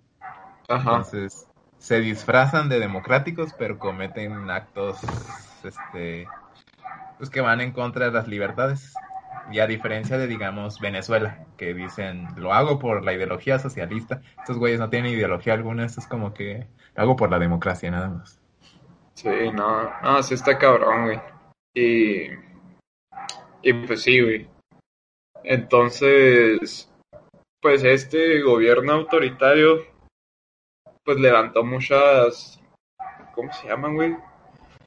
[0.68, 5.14] ajá, Entonces, se disfrazan de democráticos, pero cometen actos,
[5.64, 6.34] este,
[7.18, 9.02] pues que van en contra de las libertades.
[9.48, 14.22] Y a diferencia de, digamos, Venezuela, que dicen, lo hago por la ideología socialista.
[14.38, 17.90] Estos güeyes no tienen ideología alguna, esto es como que lo hago por la democracia,
[17.90, 18.40] nada más.
[19.14, 21.20] sí, no, no, sí está cabrón, güey.
[21.74, 22.30] Y,
[23.62, 24.48] y pues sí, güey.
[25.44, 26.90] Entonces,
[27.66, 29.84] pues este gobierno autoritario,
[31.02, 32.62] pues levantó muchas,
[33.34, 34.16] ¿cómo se llaman, güey?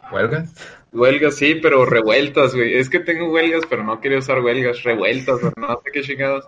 [0.09, 0.53] ¿Huelgas?
[0.93, 2.75] Huelgas, sí, pero revueltas, güey.
[2.75, 6.47] Es que tengo huelgas, pero no quería usar huelgas, revueltas, no sé qué chingados.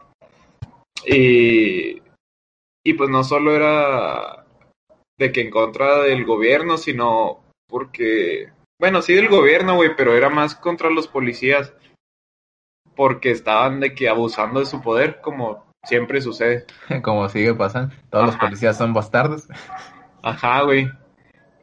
[1.06, 2.02] Y,
[2.82, 4.46] y pues no solo era
[5.20, 10.30] de que en contra del gobierno, sino porque, bueno, sí del gobierno, güey, pero era
[10.30, 11.74] más contra los policías.
[12.96, 16.66] Porque estaban de que abusando de su poder, como siempre sucede.
[17.02, 17.94] Como sigue pasando.
[18.10, 19.48] Todos los policías son bastardos.
[20.22, 20.90] Ajá, güey.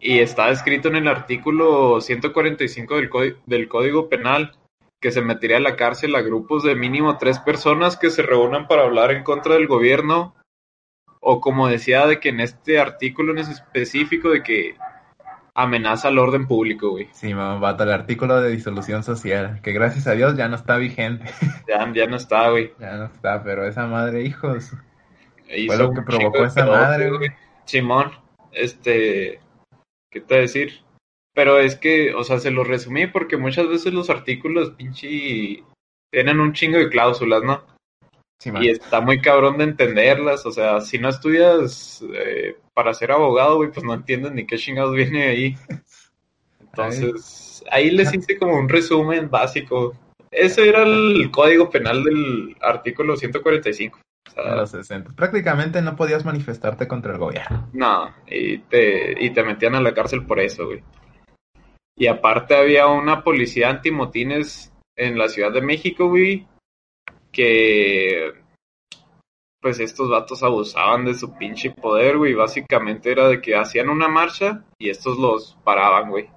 [0.01, 4.53] Y está escrito en el artículo 145 del, del Código Penal
[5.01, 8.67] que se metería a la cárcel a grupos de mínimo tres personas que se reúnan
[8.67, 10.35] para hablar en contra del gobierno.
[11.21, 14.77] O como decía de que en este artículo en específico de que
[15.59, 17.09] amenaza al orden público, güey.
[17.13, 21.25] Sí, mamá, el artículo de disolución social, que gracias a Dios ya no está vigente.
[21.69, 22.73] Ya, ya no está, güey.
[22.79, 24.73] Ya no está, pero esa madre, hijos.
[25.55, 27.31] Hizo Fue lo que provocó esa pedote, madre, güey.
[27.65, 28.13] Simón,
[28.53, 29.41] este,
[30.11, 30.81] ¿qué te decir?
[31.35, 35.63] Pero es que, o sea, se lo resumí porque muchas veces los artículos, pinche,
[36.11, 37.63] tienen un chingo de cláusulas, ¿no?
[38.39, 38.51] Sí.
[38.61, 43.57] Y está muy cabrón de entenderlas, o sea, si no estudias eh, para ser abogado,
[43.57, 45.57] güey, pues no entiendes ni qué chingados viene ahí.
[46.61, 49.97] Entonces, ahí les hice como un resumen básico.
[50.31, 53.99] Ese era el código penal del artículo 145.
[53.99, 55.13] O sea, En los 60.
[55.17, 57.69] Prácticamente no podías manifestarte contra el gobierno.
[57.73, 60.83] No, y te, y te metían a la cárcel por eso, güey.
[61.97, 66.47] Y aparte había una policía antimotines en la Ciudad de México, güey,
[67.39, 68.33] que
[69.61, 72.35] pues estos vatos abusaban de su pinche poder, güey.
[72.35, 76.29] Básicamente era de que hacían una marcha y estos los paraban, güey.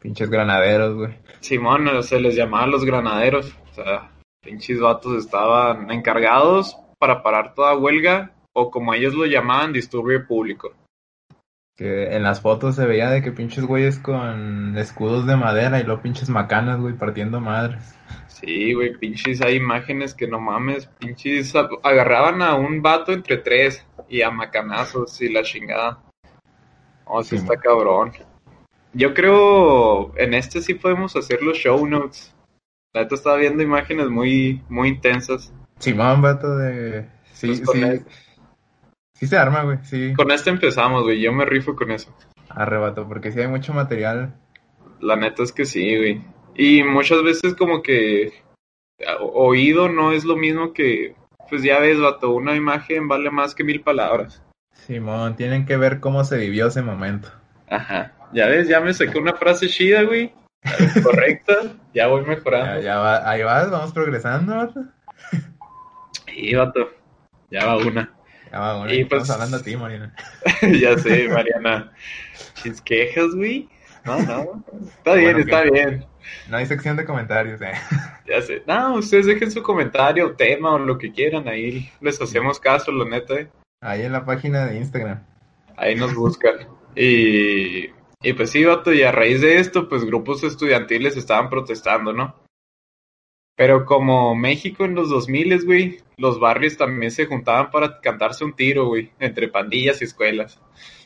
[0.00, 1.18] Pinches granaderos, güey.
[1.38, 3.56] Simón, eh, se les llamaba los granaderos.
[3.70, 4.10] O sea,
[4.42, 10.72] pinches vatos estaban encargados para parar toda huelga o como ellos lo llamaban, disturbio público.
[11.76, 15.84] Que en las fotos se veía de que pinches güeyes con escudos de madera y
[15.84, 17.96] luego pinches macanas, güey, partiendo madres.
[18.44, 23.86] Sí, güey, pinches hay imágenes que no mames, pinches agarraban a un vato entre tres
[24.08, 26.02] y a macanazos y la chingada.
[27.06, 28.12] Oh, sí Sí, está cabrón.
[28.92, 32.34] Yo creo en este sí podemos hacer los show notes.
[32.92, 35.52] La neta estaba viendo imágenes muy, muy intensas.
[35.78, 37.08] Simón, vato de...
[37.32, 37.82] Sí, Pues sí.
[37.82, 38.04] el-
[39.16, 40.12] Sí se arma, güey, sí.
[40.14, 42.12] Con este empezamos, güey, yo me rifo con eso.
[42.48, 44.34] Arrebato, porque sí hay mucho material.
[45.00, 46.22] La neta es que sí, güey.
[46.54, 48.32] Y muchas veces como que
[49.20, 51.14] oído no es lo mismo que
[51.50, 54.42] pues ya ves, vato, una imagen vale más que mil palabras.
[54.72, 57.28] Simón, tienen que ver cómo se vivió ese momento.
[57.68, 60.32] Ajá, ya ves, ya me saqué una frase chida, güey.
[61.02, 61.54] Correcta,
[61.94, 62.80] ya voy Ya, mejorando.
[62.82, 64.84] ya va, ahí vas, vamos progresando, vato.
[66.26, 66.90] Sí, vato,
[67.50, 68.12] ya va una.
[68.50, 70.14] Ya va, bueno, Y estamos pues- hablando a ti, Marina.
[70.80, 71.92] ya sé, Mariana.
[72.54, 73.68] Chis quejas, güey.
[74.04, 74.64] No, no.
[74.88, 76.04] Está bien, Bueno, está bien.
[76.48, 77.72] No hay sección de comentarios, eh.
[78.26, 78.62] Ya sé.
[78.66, 81.48] No, ustedes dejen su comentario, tema o lo que quieran.
[81.48, 83.34] Ahí les hacemos caso, la neta.
[83.34, 83.48] eh.
[83.80, 85.24] Ahí en la página de Instagram.
[85.76, 86.54] Ahí nos buscan.
[86.96, 87.86] Y,
[88.22, 92.34] y pues sí, vato, y a raíz de esto, pues grupos estudiantiles estaban protestando, ¿no?
[93.56, 98.54] Pero como México en los 2000, güey, los barrios también se juntaban para cantarse un
[98.56, 100.60] tiro, güey, entre pandillas y escuelas.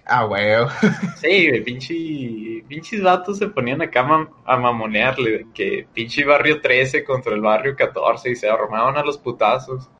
[0.09, 0.69] Ah, huevo.
[1.17, 6.25] Sí, güey, pinche, pinches vatos se ponían acá a mam- a mamonearle, de que pinche
[6.25, 9.91] barrio 13 contra el barrio 14 y se armaban a los putazos.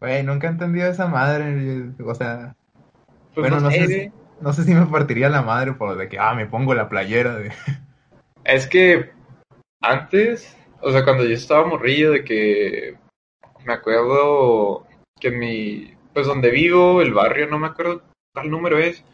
[0.00, 1.90] Güey, nunca he entendido esa madre.
[2.04, 2.54] O sea,
[3.34, 6.34] Pues Bueno, no sé, no sé si me partiría la madre por de que, ah,
[6.34, 7.50] me pongo la playera de...
[8.44, 9.10] Es que
[9.82, 12.94] antes, o sea, cuando yo estaba morrillo, de que
[13.64, 14.86] me acuerdo
[15.18, 19.04] que mi, pues donde vivo, el barrio, no me acuerdo cuál número es,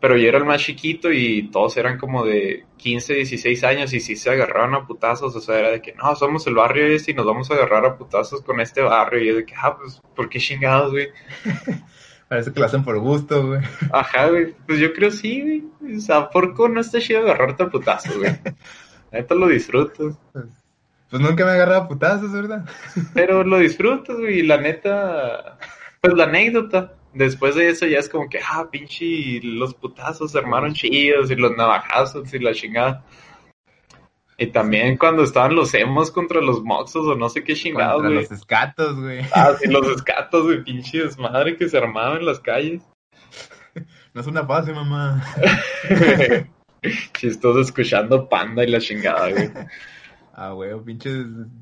[0.00, 4.00] pero yo era el más chiquito y todos eran como de 15, 16 años y
[4.00, 7.10] sí se agarraban a putazos, o sea, era de que no, somos el barrio este
[7.10, 9.76] y nos vamos a agarrar a putazos con este barrio y yo de que, ah,
[9.76, 11.08] pues, ¿por qué chingados, güey?
[12.28, 13.60] Parece que lo hacen por gusto, güey.
[13.90, 15.42] Ajá, güey, pues yo creo sí,
[15.80, 18.38] güey, o sea, ¿por qué no está chido agarrarte a putazos, güey?
[19.12, 20.16] Neta lo disfrutas.
[20.32, 20.44] Pues,
[21.10, 22.66] pues nunca me he agarrado a putazos, ¿verdad?
[23.14, 25.58] Pero lo disfrutas, güey, y la neta,
[26.00, 26.97] pues la anécdota.
[27.18, 31.34] Después de eso ya es como que, ah, pinche, los putazos se armaron chidos y
[31.34, 33.04] los navajazos y la chingada.
[34.36, 38.10] Y también cuando estaban los emos contra los moxos o no sé qué chingados, Contra
[38.10, 38.22] güey.
[38.22, 39.20] los escatos, güey.
[39.34, 42.82] Ah, sí, los escatos, güey, pinche desmadre que se armaban en las calles.
[44.14, 45.22] No es una fase, mamá.
[47.12, 49.50] Chistoso escuchando panda y la chingada, güey.
[50.40, 51.10] Ah, güey, pinche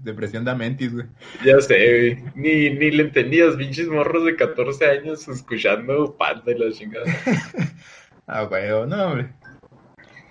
[0.03, 1.07] depresión de Amentis, güey.
[1.43, 2.25] Ya sé, güey.
[2.35, 7.07] Ni, ni le entendías, pinches morros de 14 años escuchando panda y la chingada.
[8.29, 9.33] Ah, güey, no, hombre.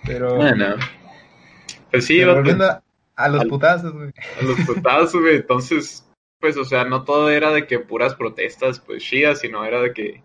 [0.04, 0.76] Pero, Bueno.
[1.90, 2.82] Pues sí, volviendo a,
[3.16, 4.12] a los putazos, güey.
[4.38, 5.36] a los putazos, güey.
[5.36, 6.06] Entonces,
[6.38, 9.94] pues, o sea, no todo era de que puras protestas, pues, chidas, sino era de
[9.94, 10.22] que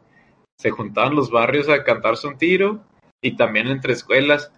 [0.60, 2.86] se juntaban los barrios a cantarse un tiro
[3.22, 4.52] y también entre escuelas.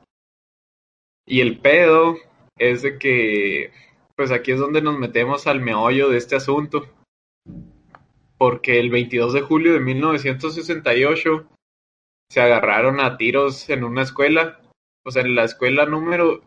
[1.25, 2.17] Y el pedo
[2.57, 3.71] es de que,
[4.15, 6.87] pues, aquí es donde nos metemos al meollo de este asunto.
[8.37, 11.47] Porque el 22 de julio de 1968
[12.29, 14.59] se agarraron a tiros en una escuela,
[15.05, 16.41] o sea, en la escuela número,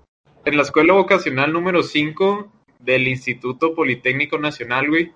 [0.44, 5.12] en la escuela vocacional número 5 del Instituto Politécnico Nacional, güey.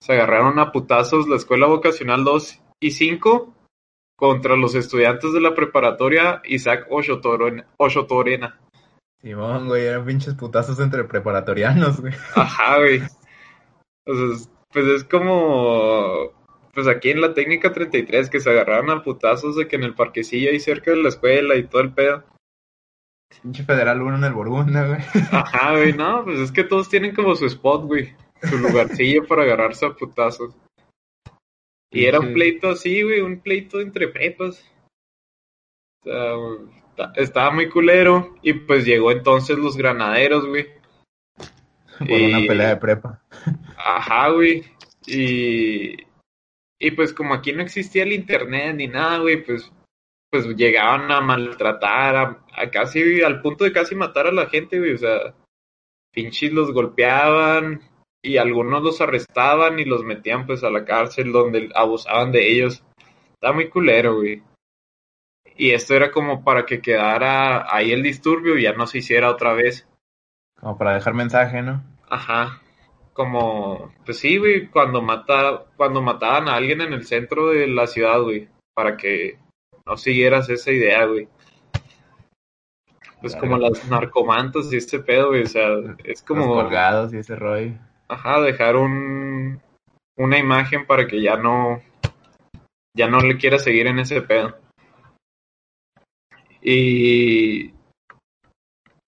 [0.00, 3.54] Se agarraron a putazos la escuela vocacional 2 y 5
[4.16, 8.60] contra los estudiantes de la preparatoria Isaac Oshotorena.
[9.22, 12.14] Simón, güey, eran pinches putazos entre preparatorianos, güey.
[12.34, 13.02] Ajá, güey.
[14.06, 16.30] O sea, es- pues es como,
[16.74, 19.94] pues aquí en la técnica 33 que se agarraron a putazos de que en el
[19.94, 22.22] parquecillo ahí cerca de la escuela y todo el pedo.
[23.42, 25.00] Pinche Federal 1 en el Borgunda, güey.
[25.32, 28.14] Ajá, güey, no, pues es que todos tienen como su spot, güey.
[28.42, 30.54] Su lugarcillo para agarrarse a putazos.
[31.90, 34.70] Y era un pleito así, güey, un pleito entre prepas.
[36.02, 36.34] O sea,
[37.16, 38.34] estaba muy culero.
[38.42, 40.66] Y pues llegó entonces los granaderos, güey.
[41.98, 43.22] Por una Y- pelea de prepa.
[43.76, 44.64] Ajá, güey.
[45.06, 45.96] Y,
[46.78, 49.72] y pues como aquí no existía el internet ni nada, güey, pues,
[50.30, 54.78] pues llegaban a maltratar, a, a casi, al punto de casi matar a la gente,
[54.78, 54.92] güey.
[54.92, 55.34] O sea,
[56.12, 57.80] pinches los golpeaban
[58.22, 62.84] y algunos los arrestaban y los metían pues a la cárcel donde abusaban de ellos.
[63.34, 64.42] Está muy culero, güey.
[65.58, 69.28] Y esto era como para que quedara ahí el disturbio y ya no se hiciera
[69.30, 69.86] otra vez.
[70.58, 71.82] Como para dejar mensaje, ¿no?
[72.08, 72.60] Ajá.
[73.12, 77.86] Como, pues sí, güey, cuando mata, cuando mataban a alguien en el centro de la
[77.88, 79.38] ciudad, güey, para que
[79.84, 81.28] no siguieras esa idea, güey.
[83.20, 83.40] Pues Claro.
[83.48, 85.68] como las narcomantas y este pedo, güey, o sea,
[86.04, 87.72] es Los como, colgados y ese rollo.
[88.08, 89.60] ajá, dejar un,
[90.16, 91.82] una imagen para que ya no,
[92.96, 94.56] ya no le quiera seguir en ese pedo.
[96.70, 97.72] Y,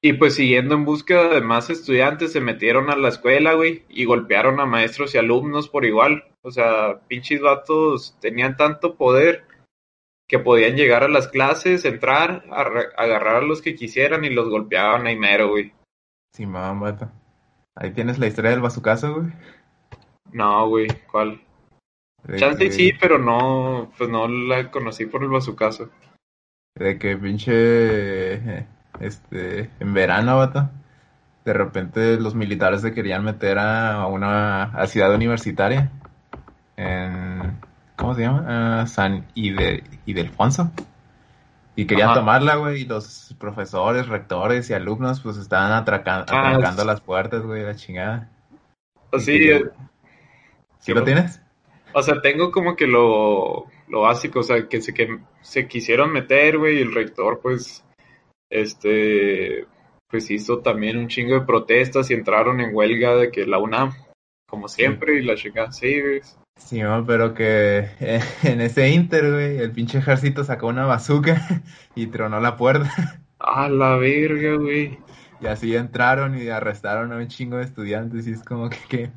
[0.03, 4.07] y pues siguiendo en búsqueda de más estudiantes, se metieron a la escuela, güey, y
[4.07, 6.25] golpearon a maestros y alumnos por igual.
[6.43, 9.45] O sea, pinches vatos tenían tanto poder
[10.27, 14.49] que podían llegar a las clases, entrar, arra- agarrar a los que quisieran y los
[14.49, 15.73] golpeaban ahí mero, güey.
[16.35, 17.11] Simón, vato.
[17.77, 19.33] Ahí tienes la historia del bazucazo, güey.
[20.33, 21.43] No, güey, ¿cuál?
[22.25, 25.91] De Chance que- sí, pero no, pues no la conocí por el bazucazo.
[26.75, 27.53] De que pinche,
[28.35, 28.67] eh,
[29.01, 30.71] este, en verano, vato,
[31.45, 35.91] de repente los militares se querían meter a una a ciudad universitaria,
[36.77, 37.59] en,
[37.97, 38.45] ¿cómo se llama?
[38.83, 40.71] Ah, San Ide, Ildefonso.
[41.77, 42.21] Y querían Ajá.
[42.21, 47.01] tomarla, güey, y los profesores, rectores y alumnos, pues estaban atraca- Ah, atracando es- las
[47.01, 48.29] puertas, güey, la chingada.
[49.13, 49.65] Así, Y que- eh,
[50.79, 51.41] ¿Sí lo tienes?
[51.93, 56.13] o sea, tengo como que lo, lo básico, o sea, que se, que se quisieron
[56.13, 57.85] meter, güey, y el rector, pues,
[58.49, 59.67] este,
[60.09, 63.93] pues hizo también un chingo de protestas y entraron en huelga de que la UNAM,
[64.49, 66.21] como siempre, y la chingada, sí, güey.
[66.57, 71.41] Sí, pero que eh, en ese inter, güey, el pinche ejército sacó una bazooka
[71.95, 72.91] y tronó la puerta.
[73.39, 74.99] A la verga, güey.
[75.41, 78.27] Y así entraron y arrestaron a un chingo de estudiantes.
[78.27, 79.11] Y es como que, que,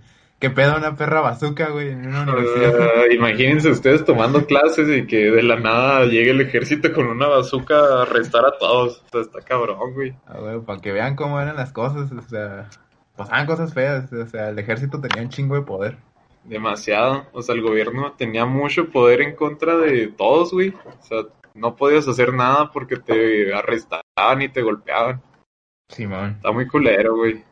[0.43, 2.77] que pedo una perra bazooka, güey, en una universidad.
[2.77, 7.29] Ah, imagínense ustedes tomando clases y que de la nada llegue el ejército con una
[7.29, 9.01] bazooka a arrestar a todos.
[9.05, 10.13] O sea, está cabrón, güey.
[10.25, 12.69] Ah, güey, para que vean cómo eran las cosas, o sea,
[13.15, 14.11] pasaban cosas feas.
[14.11, 15.95] O sea, el ejército tenía un chingo de poder.
[16.43, 17.25] Demasiado.
[17.31, 20.71] O sea, el gobierno tenía mucho poder en contra de todos, güey.
[20.71, 21.19] O sea,
[21.53, 25.21] no podías hacer nada porque te arrestaban y te golpeaban.
[25.87, 26.31] Simón.
[26.31, 27.45] Está muy culero, güey.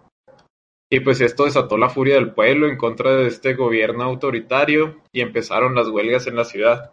[0.93, 5.21] Y pues esto desató la furia del pueblo en contra de este gobierno autoritario y
[5.21, 6.91] empezaron las huelgas en la ciudad.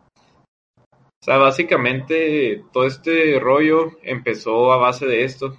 [1.20, 5.56] O sea, básicamente todo este rollo empezó a base de esto.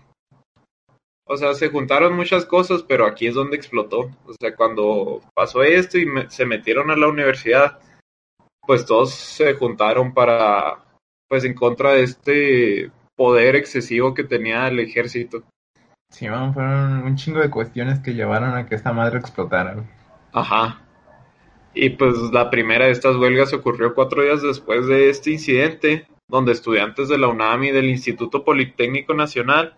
[1.28, 4.10] O sea, se juntaron muchas cosas, pero aquí es donde explotó.
[4.26, 7.80] O sea, cuando pasó esto y se metieron a la universidad,
[8.66, 10.86] pues todos se juntaron para,
[11.28, 15.44] pues en contra de este poder excesivo que tenía el ejército.
[16.12, 19.86] Simón, fueron un chingo de cuestiones que llevaron a que esta madre explotara, güey.
[20.34, 20.82] Ajá.
[21.74, 26.52] Y pues la primera de estas huelgas ocurrió cuatro días después de este incidente, donde
[26.52, 29.76] estudiantes de la UNAM y del Instituto Politécnico Nacional,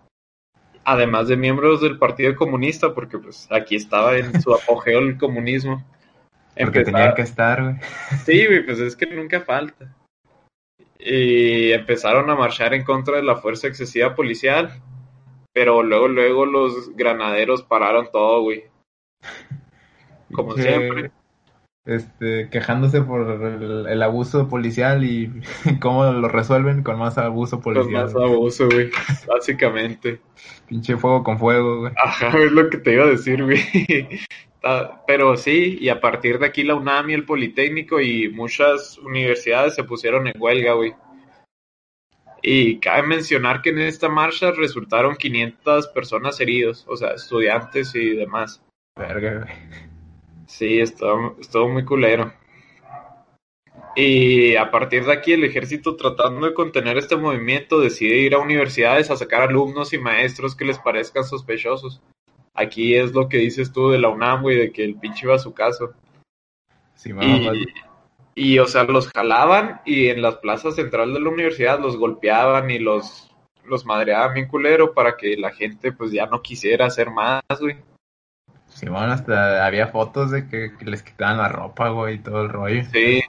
[0.85, 5.85] además de miembros del Partido Comunista, porque pues aquí estaba en su apogeo el comunismo.
[6.55, 7.75] Porque empezaron- tenían que estar, güey.
[8.25, 9.93] Sí, güey, pues es que nunca falta.
[10.97, 14.81] Y empezaron a marchar en contra de la fuerza excesiva policial,
[15.53, 18.63] pero luego, luego los granaderos pararon todo, güey.
[20.33, 21.11] Como Que, siempre.
[21.83, 25.31] Este, quejándose por el, el abuso policial y
[25.81, 28.03] cómo lo resuelven con más abuso Con policial.
[28.05, 28.91] más abuso, güey.
[29.27, 30.21] Básicamente.
[30.67, 31.93] Pinche fuego con fuego, güey.
[31.97, 33.59] Ajá, es lo que te iba a decir, güey.
[34.61, 38.97] Ta- Pero sí, y a partir de aquí la UNAM y el Politécnico y muchas
[38.99, 40.93] universidades se pusieron en huelga, güey.
[42.41, 48.15] Y cabe mencionar que en esta marcha resultaron 500 personas heridos, o sea, estudiantes y
[48.15, 48.63] demás.
[48.97, 49.53] Verga, güey.
[50.47, 52.33] Sí, estuvo, estuvo muy culero.
[53.95, 58.39] Y a partir de aquí el ejército tratando de contener este movimiento decide ir a
[58.39, 62.01] universidades a sacar alumnos y maestros que les parezcan sospechosos.
[62.53, 65.35] Aquí es lo que dices tú de la UNAM, güey, de que el pinche iba
[65.35, 65.93] a su caso.
[67.05, 67.65] Y, güey.
[68.35, 72.71] Y, o sea, los jalaban y en las plazas central de la universidad los golpeaban
[72.71, 73.29] y los,
[73.65, 77.77] los madreaban bien culero para que la gente pues ya no quisiera hacer más, güey.
[78.67, 82.49] Simón, hasta había fotos de que, que les quitaban la ropa, güey, y todo el
[82.49, 82.83] rollo.
[82.91, 83.21] Sí,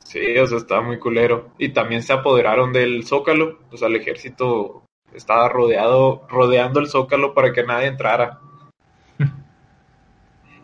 [0.00, 1.50] sí, o sea, estaba muy culero.
[1.58, 4.82] Y también se apoderaron del Zócalo, o sea, el ejército
[5.14, 8.40] estaba rodeado, rodeando el Zócalo para que nadie entrara.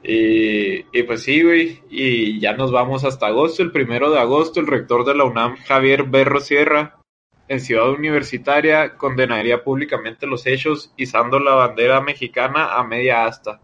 [0.09, 3.63] Y, y pues sí, güey, y ya nos vamos hasta agosto.
[3.65, 7.01] El primero de agosto, el rector de la UNAM, Javier Berro Sierra,
[7.49, 13.61] en Ciudad Universitaria, condenaría públicamente los hechos, izando la bandera mexicana a media asta.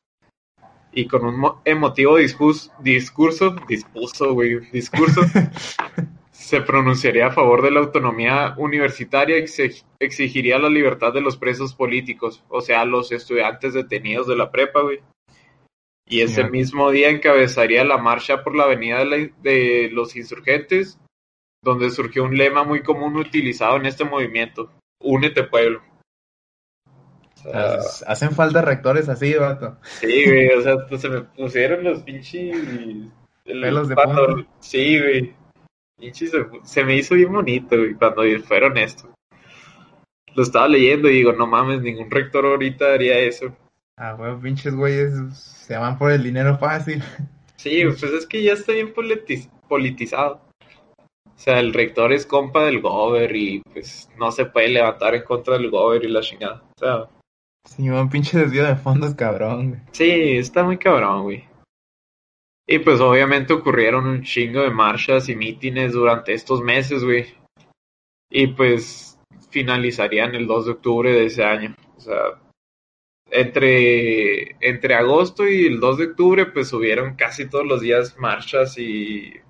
[0.93, 5.21] Y con un mo- emotivo discurso, dispuso, güey, discurso,
[6.33, 11.37] se pronunciaría a favor de la autonomía universitaria y se exigiría la libertad de los
[11.37, 15.01] presos políticos, o sea, los estudiantes detenidos de la prepa, güey.
[16.09, 20.99] Y ese mismo día encabezaría la marcha por la avenida de, la- de los insurgentes,
[21.65, 25.83] donde surgió un lema muy común utilizado en este movimiento, únete pueblo.
[26.87, 29.79] O sea, Haz- Hacen falta rectores así, vato.
[30.01, 32.57] Sí, güey, o sea, pues se me pusieron los pinches...
[32.57, 33.11] el-
[33.45, 34.47] Pelos de punta.
[34.61, 35.35] Sí, güey.
[35.99, 39.09] Pinches se, se me hizo bien bonito, güey, cuando fueron esto.
[40.35, 43.57] Lo estaba leyendo y digo, no mames, ningún rector ahorita haría eso.
[43.99, 47.03] Ah, güey, pinches güeyes se van por el dinero fácil.
[47.57, 50.41] Sí, pues es que ya está bien politi- politizado.
[51.27, 55.23] O sea, el rector es compa del gober y pues no se puede levantar en
[55.25, 56.63] contra del gober y la chingada.
[56.77, 57.09] O sea,
[57.65, 59.81] Sí, un pinche desvío de fondos, cabrón, güey.
[59.93, 61.45] sí, está muy cabrón, güey.
[62.67, 67.27] Y pues obviamente ocurrieron un chingo de marchas y mítines durante estos meses, güey.
[68.31, 69.19] Y pues
[69.51, 71.75] finalizarían el 2 de octubre de ese año.
[71.97, 72.41] O sea,
[73.33, 78.77] entre, entre agosto y el 2 de octubre, pues hubieron casi todos los días marchas
[78.77, 79.41] y,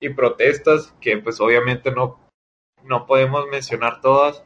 [0.00, 2.18] y protestas, que pues obviamente no,
[2.84, 4.42] no podemos mencionar todas.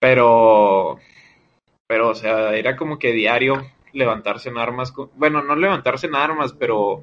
[0.00, 0.98] Pero,
[1.86, 3.62] pero, o sea, era como que diario
[3.92, 4.92] levantarse en armas.
[5.14, 7.02] Bueno, no levantarse en armas, pero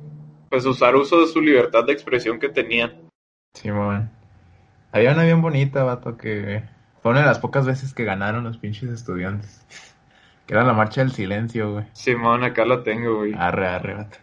[0.50, 3.10] pues usar uso de su libertad de expresión que tenían.
[3.54, 4.12] Sí, bueno.
[4.92, 6.64] Había una bien bonita, vato, que
[7.02, 9.66] fue una de las pocas veces que ganaron los pinches estudiantes.
[10.46, 11.86] Que era la marcha del silencio, güey.
[11.94, 13.34] Simón, acá la tengo, güey.
[13.36, 14.18] Arre, arre, vato.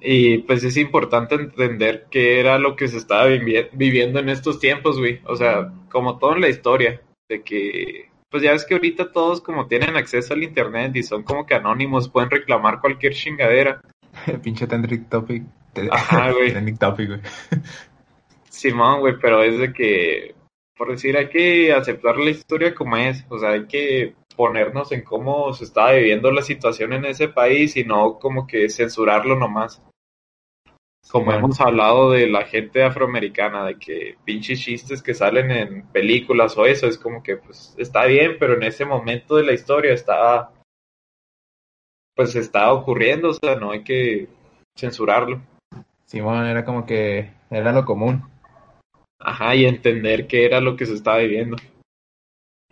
[0.00, 4.60] Y pues es importante entender qué era lo que se estaba vivi viviendo en estos
[4.60, 5.20] tiempos, güey.
[5.24, 9.40] O sea, como todo en la historia, de que, pues ya ves que ahorita todos
[9.40, 13.80] como tienen acceso al internet y son como que anónimos, pueden reclamar cualquier chingadera.
[14.42, 15.42] Pinche trending topic.
[15.90, 16.50] Ajá, güey.
[16.52, 17.20] trending topic, güey.
[18.50, 20.34] Simón, güey, pero es de que,
[20.76, 23.24] por decir, hay que aceptar la historia como es.
[23.30, 27.76] O sea, hay que ponernos en cómo se estaba viviendo la situación en ese país
[27.76, 29.82] y no como que censurarlo nomás.
[31.10, 36.56] Como hemos hablado de la gente afroamericana, de que pinches chistes que salen en películas
[36.56, 39.92] o eso, es como que pues está bien, pero en ese momento de la historia
[39.92, 40.52] estaba,
[42.16, 44.28] pues estaba ocurriendo, o sea, no hay que
[44.76, 45.42] censurarlo.
[46.06, 48.22] Simón era como que era lo común.
[49.18, 51.56] Ajá, y entender qué era lo que se estaba viviendo.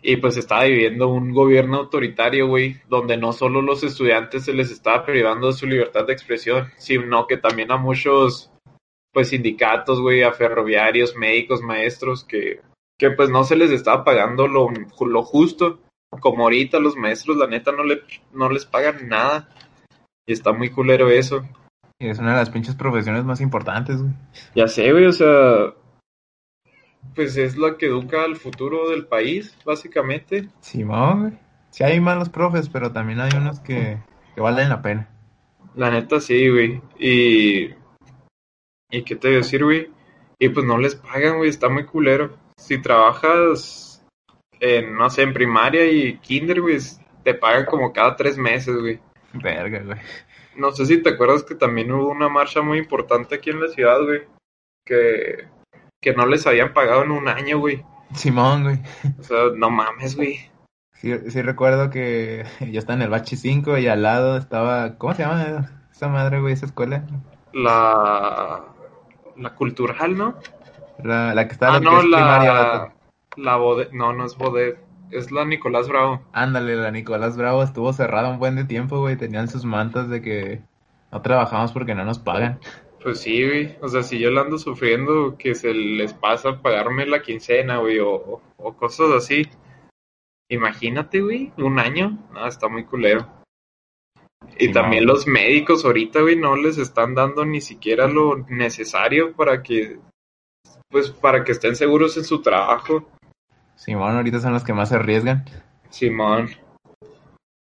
[0.05, 4.69] Y pues estaba viviendo un gobierno autoritario, güey, donde no solo los estudiantes se les
[4.69, 8.51] estaba privando de su libertad de expresión, sino que también a muchos,
[9.13, 12.59] pues sindicatos, güey, a ferroviarios, médicos, maestros, que,
[12.99, 15.79] que pues no se les estaba pagando lo, lo justo.
[16.19, 18.01] Como ahorita los maestros, la neta, no, le,
[18.33, 19.49] no les pagan nada.
[20.27, 21.47] Y está muy culero eso.
[21.97, 24.13] Y es una de las pinches profesiones más importantes, güey.
[24.53, 25.73] Ya sé, güey, o sea,
[27.15, 30.49] pues es la que educa al futuro del país, básicamente.
[30.61, 31.33] Simón, güey.
[31.69, 33.97] Sí hay malos profes, pero también hay unos que,
[34.35, 35.09] que valen la pena.
[35.75, 36.81] La neta sí, güey.
[36.99, 37.73] Y.
[38.91, 39.91] ¿Y qué te voy a decir, güey?
[40.37, 42.37] Y pues no les pagan, güey, está muy culero.
[42.57, 44.05] Si trabajas
[44.59, 46.77] en, no sé, en primaria y kinder, güey,
[47.23, 48.99] te pagan como cada tres meses, güey.
[49.33, 49.97] Verga, güey.
[50.55, 53.67] No sé si te acuerdas que también hubo una marcha muy importante aquí en la
[53.69, 54.21] ciudad, güey.
[54.85, 55.47] Que,
[56.03, 57.83] que no les habían pagado en un año, güey.
[58.13, 58.79] Simón, güey.
[59.19, 60.39] O sea, no mames, güey.
[60.93, 64.97] Sí, sí recuerdo que yo estaba en el bachi 5 y al lado estaba...
[64.97, 67.05] ¿Cómo se llama esa madre, güey, esa escuela?
[67.53, 68.61] La.
[69.37, 70.35] La cultural, ¿no?
[71.03, 72.63] La, la que estaba Ah, que no, es primaria, la.
[72.63, 72.93] vato.
[73.37, 73.89] La Bode...
[73.93, 74.77] No, no es Bodet.
[75.09, 76.21] Es la Nicolás Bravo.
[76.33, 79.15] Ándale, la Nicolás Bravo estuvo cerrada un buen de tiempo, güey.
[79.15, 80.61] Tenían sus mantas de que
[81.11, 82.59] no trabajamos porque no nos pagan.
[83.03, 83.77] Pues sí, güey.
[83.81, 87.99] O sea, si yo la ando sufriendo, que se les pasa pagarme la quincena, güey,
[87.99, 89.45] o, o cosas así.
[90.49, 92.17] Imagínate, güey, un año.
[92.33, 93.27] No, está muy culero.
[94.57, 99.61] Y también los médicos ahorita, güey, no les están dando ni siquiera lo necesario para
[99.63, 99.99] que,
[100.89, 103.09] pues, para que estén seguros en su trabajo.
[103.75, 105.43] Simón, ahorita son los que más se arriesgan.
[105.89, 106.49] Simón.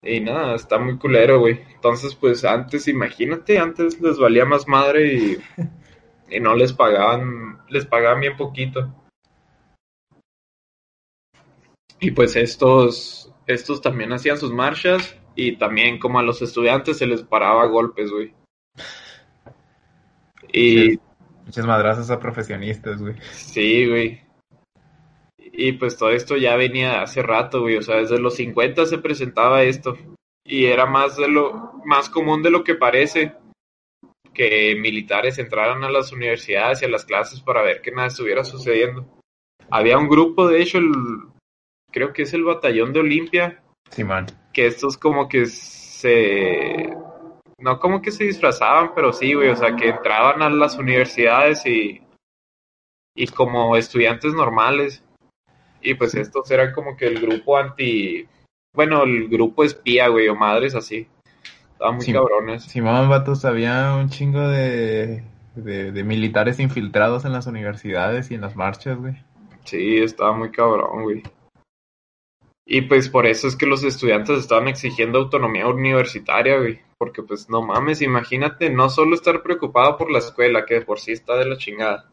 [0.06, 1.60] Y nada, está muy culero, güey.
[1.74, 5.38] Entonces, pues antes, imagínate, antes les valía más madre y,
[6.30, 8.93] y no les pagaban, les pagaban bien poquito.
[11.99, 17.08] Y pues estos, estos también hacían sus marchas y también como a los estudiantes se
[17.08, 18.34] les paraba a golpes, güey.
[20.53, 20.99] Y.
[21.43, 23.16] Muchas madrazos a profesionistas, güey.
[23.34, 24.25] Sí, güey.
[25.58, 27.78] Y pues todo esto ya venía hace rato, güey.
[27.78, 29.97] O sea, desde los 50 se presentaba esto.
[30.43, 33.34] Y era más de lo más común de lo que parece
[34.34, 38.43] que militares entraran a las universidades y a las clases para ver que nada estuviera
[38.43, 39.08] sucediendo.
[39.70, 40.91] Había un grupo, de hecho, el,
[41.91, 44.26] creo que es el batallón de Olimpia, Simón.
[44.53, 46.93] que estos como que se
[47.58, 51.66] no como que se disfrazaban, pero sí, güey, o sea, que entraban a las universidades
[51.66, 52.01] y
[53.16, 55.05] y como estudiantes normales.
[55.86, 58.28] Y pues estos eran como que el grupo anti
[58.76, 61.08] bueno, el grupo espía, güey, o madres así.
[61.72, 62.12] Estaban muy Sí.
[62.14, 62.64] cabrones.
[62.64, 65.24] Simón, vatos, había un chingo de,
[65.56, 69.16] de, de militares infiltrados en las universidades y en las marchas, güey.
[69.64, 71.24] Sí, estaba muy cabrón, güey.
[72.68, 76.80] Y pues por eso es que los estudiantes estaban exigiendo autonomía universitaria, güey.
[76.98, 81.00] Porque pues no mames, imagínate no solo estar preocupado por la escuela, que de por
[81.00, 82.10] sí está de la chingada.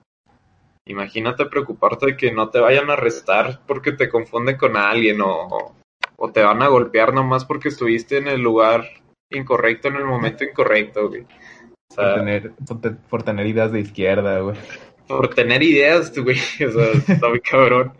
[0.86, 5.74] Imagínate preocuparte de que no te vayan a arrestar porque te confunden con alguien o,
[6.16, 8.84] o te van a golpear nomás porque estuviste en el lugar
[9.30, 11.22] incorrecto en el momento incorrecto, güey.
[11.22, 14.56] O Por sea, tener, por, te- por tener ideas de izquierda, güey.
[15.06, 16.36] por tener ideas, güey.
[16.66, 17.92] O sea, está muy cabrón.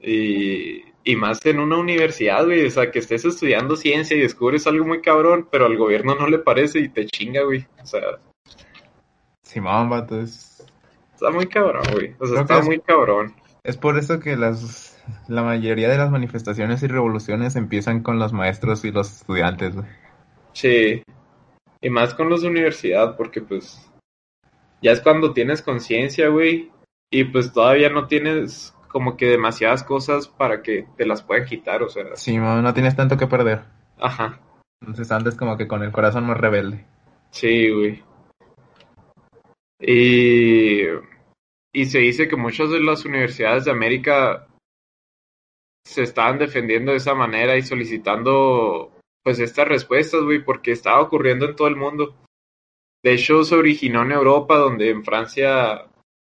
[0.00, 2.66] Y, y más en una universidad, güey.
[2.66, 6.28] O sea, que estés estudiando ciencia y descubres algo muy cabrón, pero al gobierno no
[6.28, 7.66] le parece y te chinga, güey.
[7.82, 8.02] O sea,
[9.42, 10.53] Simón, vato, es,
[11.14, 12.14] está muy cabrón, güey.
[12.18, 13.34] O sea, está es- muy cabrón.
[13.62, 18.32] es por eso que las, la mayoría de las manifestaciones y revoluciones empiezan con los
[18.32, 19.86] maestros y los estudiantes, güey.
[20.52, 21.02] Sí.
[21.80, 23.90] Y más con los de universidad, porque pues
[24.82, 26.70] ya es cuando tienes conciencia, güey,
[27.10, 31.82] y pues todavía no tienes como que demasiadas cosas para que te las puedan quitar,
[31.82, 33.62] o sea, Simón, no tienes tanto que perder.
[33.98, 34.38] ajá,
[34.80, 36.84] Entonces andas como que con el corazón más rebelde.
[37.30, 38.02] sí, güey.
[39.80, 40.82] Y,
[41.72, 44.46] y se dice que muchas de las universidades de América
[45.84, 51.46] se estaban defendiendo de esa manera y solicitando pues estas respuestas, güey, porque estaba ocurriendo
[51.46, 52.14] en todo el mundo.
[53.02, 55.86] De hecho, se originó en Europa, donde en Francia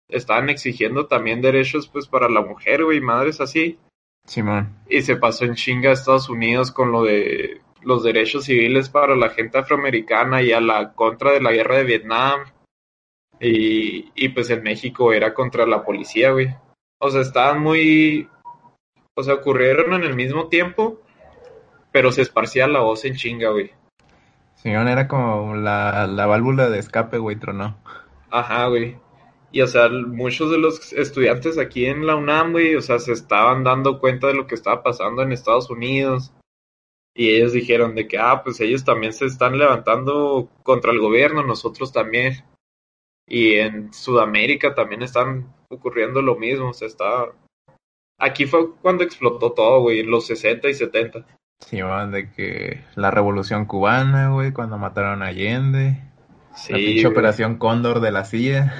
[0.08, 3.78] estaban exigiendo también derechos pues para la mujer, güey, madres así.
[4.26, 4.74] Simón.
[4.88, 9.14] Y se pasó en chinga a Estados Unidos con lo de los derechos civiles para
[9.14, 12.40] la gente afroamericana y a la contra de la guerra de Vietnam.
[13.40, 16.54] Y, y pues en México era contra la policía, güey.
[16.98, 18.28] O sea, estaban muy...
[19.14, 21.00] O sea, ocurrieron en el mismo tiempo,
[21.90, 23.72] pero se esparcía la voz en chinga, güey.
[24.54, 27.78] Simón era como la, la válvula de escape, güey, tronó.
[28.30, 28.98] Ajá, güey.
[29.52, 33.12] Y o sea, muchos de los estudiantes aquí en la UNAM, güey, o sea, se
[33.12, 36.32] estaban dando cuenta de lo que estaba pasando en Estados Unidos.
[37.14, 41.42] Y ellos dijeron de que, ah, pues ellos también se están levantando contra el gobierno,
[41.42, 42.44] nosotros también.
[43.28, 47.32] Y en Sudamérica también están ocurriendo lo mismo, o sea, está...
[48.18, 51.26] Aquí fue cuando explotó todo, güey, en los 60 y 70.
[51.60, 56.00] Simón, de que la revolución cubana, güey, cuando mataron a Allende.
[56.54, 58.72] Sí, la pinche operación Cóndor de la CIA.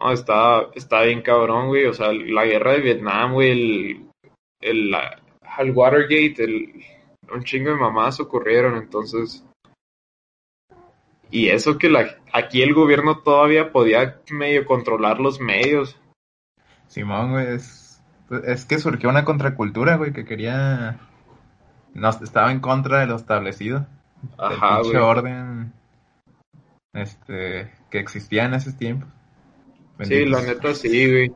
[0.00, 1.86] No, está, está bien cabrón, güey.
[1.86, 4.06] O sea, la guerra de Vietnam, güey, el,
[4.60, 4.96] el,
[5.58, 6.84] el Watergate, el,
[7.32, 9.44] un chingo de mamás ocurrieron, entonces.
[11.30, 15.98] Y eso que la, aquí el gobierno todavía podía medio controlar los medios.
[16.88, 18.02] Simón, güey, es,
[18.46, 20.98] es que surgió una contracultura, güey, que quería...
[21.94, 23.86] No, estaba en contra de lo establecido.
[24.38, 24.96] Ajá, güey.
[24.96, 25.72] orden
[26.92, 29.08] este, que existía en esos tiempos.
[30.00, 31.32] Sí, la neta sí, güey.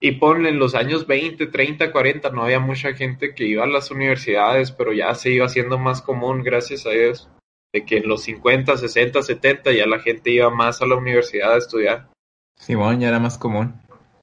[0.00, 3.68] Y ponle en los años 20, 30, 40, no había mucha gente que iba a
[3.68, 7.30] las universidades, pero ya se iba haciendo más común, gracias a Dios,
[7.72, 11.54] de que en los 50, 60, 70 ya la gente iba más a la universidad
[11.54, 12.08] a estudiar.
[12.56, 13.74] Simón ya era más común.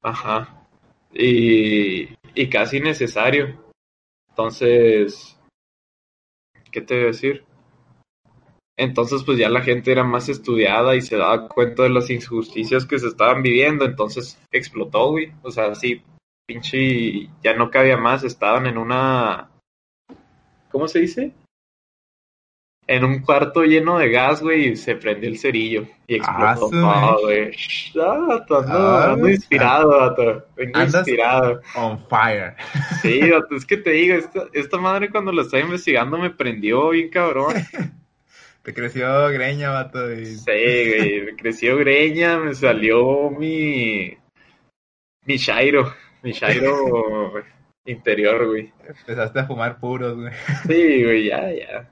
[0.02, 0.66] Ajá.
[1.14, 3.60] Y, y casi necesario.
[4.30, 5.38] Entonces,
[6.72, 7.44] ¿qué te voy a decir?
[8.78, 12.86] Entonces, pues ya la gente era más estudiada y se daba cuenta de las injusticias
[12.86, 15.34] que se estaban viviendo, entonces explotó, güey.
[15.42, 16.02] O sea, sí,
[16.48, 19.52] pinche, ya no cabía más, estaban en una,
[20.72, 21.34] ¿cómo se dice?
[22.92, 26.70] En un cuarto lleno de gas, güey, y se prendió el cerillo y Ah, explotó
[26.70, 27.52] su todo, güey.
[28.02, 30.46] Ah, ando, Ah, inspirado, vato.
[30.56, 31.62] Vengo inspirado.
[31.76, 32.56] On fire.
[33.04, 36.90] Sí, vato, es que te digo, esta, esta madre cuando la estaba investigando me prendió
[36.90, 37.54] bien cabrón.
[38.64, 40.12] Te creció greña, vato.
[40.12, 40.26] Y...
[40.26, 44.18] Sí, güey, me creció greña, me salió mi.
[45.26, 47.34] Mi Shairo, mi Shairo
[47.86, 48.74] interior, güey.
[48.88, 50.34] Empezaste a fumar puros, güey.
[50.68, 51.90] Sí, güey, ya, ya.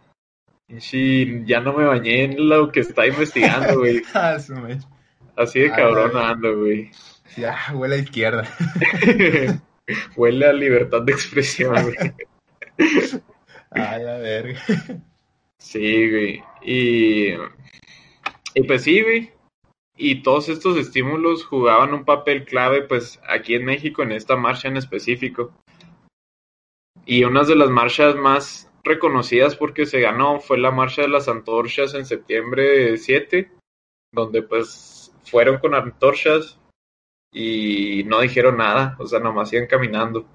[0.80, 4.02] Sí, ya no me bañé en lo que está investigando, güey.
[4.14, 4.38] Ah.
[5.36, 6.92] Así de Ah, cabrón ando, güey.
[7.38, 8.48] Ya, huele a izquierda.
[10.18, 11.96] Huele a libertad de expresión, güey.
[13.70, 14.58] Ay, a ver.
[15.58, 16.44] Sí, güey.
[16.62, 17.34] Y,
[18.54, 19.32] y pues sí, güey.
[19.96, 24.68] Y todos estos estímulos jugaban un papel clave, pues aquí en México, en esta marcha
[24.68, 25.54] en específico.
[27.06, 31.28] Y una de las marchas más reconocidas porque se ganó fue la marcha de las
[31.28, 33.52] antorchas en septiembre 7,
[34.14, 36.60] donde pues fueron con antorchas
[37.32, 40.26] y no dijeron nada, o sea, nomás iban caminando.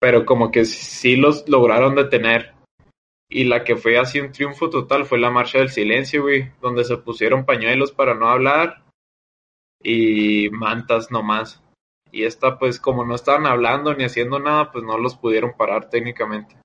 [0.00, 2.54] Pero como que sí los lograron detener.
[3.30, 6.84] Y la que fue así un triunfo total fue la marcha del silencio, güey, donde
[6.84, 8.84] se pusieron pañuelos para no hablar
[9.82, 11.62] y mantas nomás.
[12.10, 15.90] Y esta, pues, como no estaban hablando ni haciendo nada, pues no los pudieron parar
[15.90, 16.56] técnicamente.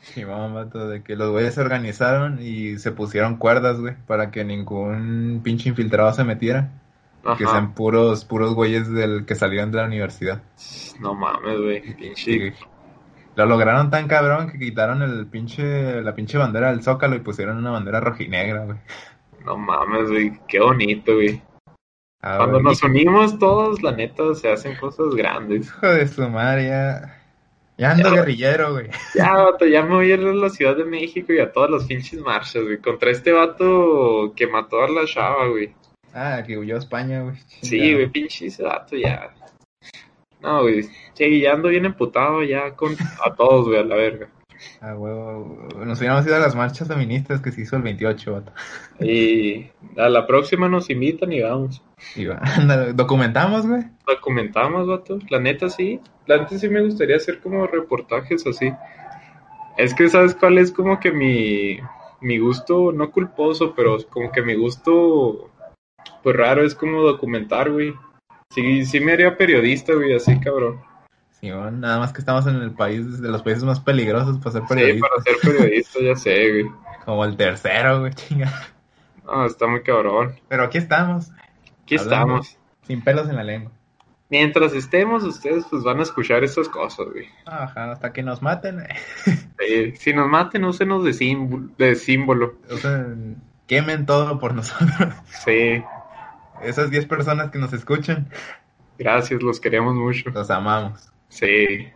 [0.14, 4.44] Simón, vato, de que los güeyes se organizaron y se pusieron cuerdas, güey, para que
[4.44, 6.70] ningún pinche infiltrado se metiera.
[7.22, 7.52] Que Ajá.
[7.52, 10.42] sean puros, puros güeyes del que salieron de la universidad.
[11.00, 12.52] No mames, güey, pinche Sí,
[13.36, 17.58] Lo lograron tan cabrón que quitaron el pinche, la pinche bandera del Zócalo y pusieron
[17.58, 18.78] una bandera rojinegra, güey.
[19.44, 21.42] No mames, güey, qué bonito, güey.
[22.22, 22.64] Ah, Cuando güey.
[22.64, 25.66] nos unimos todos, la neta, se hacen cosas grandes.
[25.68, 27.19] Hijo de su madre, ya.
[27.80, 28.14] Ya ando Ya.
[28.16, 28.88] guerrillero, güey.
[29.14, 31.70] Ya, vato, ya me voy a ir a la Ciudad de México y a todas
[31.70, 32.76] las pinches marchas, güey.
[32.78, 35.72] Contra este vato que mató a la chava, güey.
[36.12, 37.36] Ah, que huyó a España, güey.
[37.62, 39.30] Sí, güey, pinche ese vato ya.
[40.42, 40.82] No, güey.
[41.14, 44.28] Sí, ya ando bien emputado ya con a todos, güey, a la verga.
[44.80, 45.68] Ah, huevo.
[45.84, 48.52] Nos hubiéramos ido a las marchas feministas que se hizo el 28, vato.
[49.00, 51.82] Y a la próxima nos invitan y vamos.
[52.16, 52.40] Y va,
[52.94, 53.84] documentamos, güey.
[54.06, 55.18] Documentamos, vato.
[55.28, 56.00] La neta sí.
[56.26, 58.72] La neta sí me gustaría hacer como reportajes así.
[59.76, 61.78] Es que, ¿sabes cuál es como que mi,
[62.20, 65.50] mi gusto, no culposo, pero como que mi gusto,
[66.22, 67.94] pues raro, es como documentar, güey.
[68.50, 70.80] Sí, sí me haría periodista, güey, así cabrón.
[71.40, 74.62] Sí, nada más que estamos en el país, de los países más peligrosos para ser
[74.62, 75.08] Sí, periodista.
[75.08, 76.66] para ser periodista, ya sé, güey.
[77.04, 78.52] Como el tercero, güey, chinga.
[79.24, 80.34] No, está muy cabrón.
[80.48, 81.30] Pero aquí estamos,
[81.84, 82.56] Aquí estamos.
[82.82, 83.72] sin pelos en la lengua.
[84.28, 87.26] Mientras estemos, ustedes pues van a escuchar estas cosas, güey.
[87.46, 88.82] Ajá, hasta que nos maten.
[89.58, 91.68] Sí, si nos maten, úsenos de símbolo.
[91.78, 92.54] De símbolo.
[92.70, 93.06] O sea,
[93.66, 95.14] quemen todo por nosotros.
[95.44, 95.82] Sí,
[96.62, 98.28] Esas 10 personas que nos escuchan,
[98.98, 100.30] gracias, los queremos mucho.
[100.30, 101.09] los amamos.
[101.30, 101.88] Sí,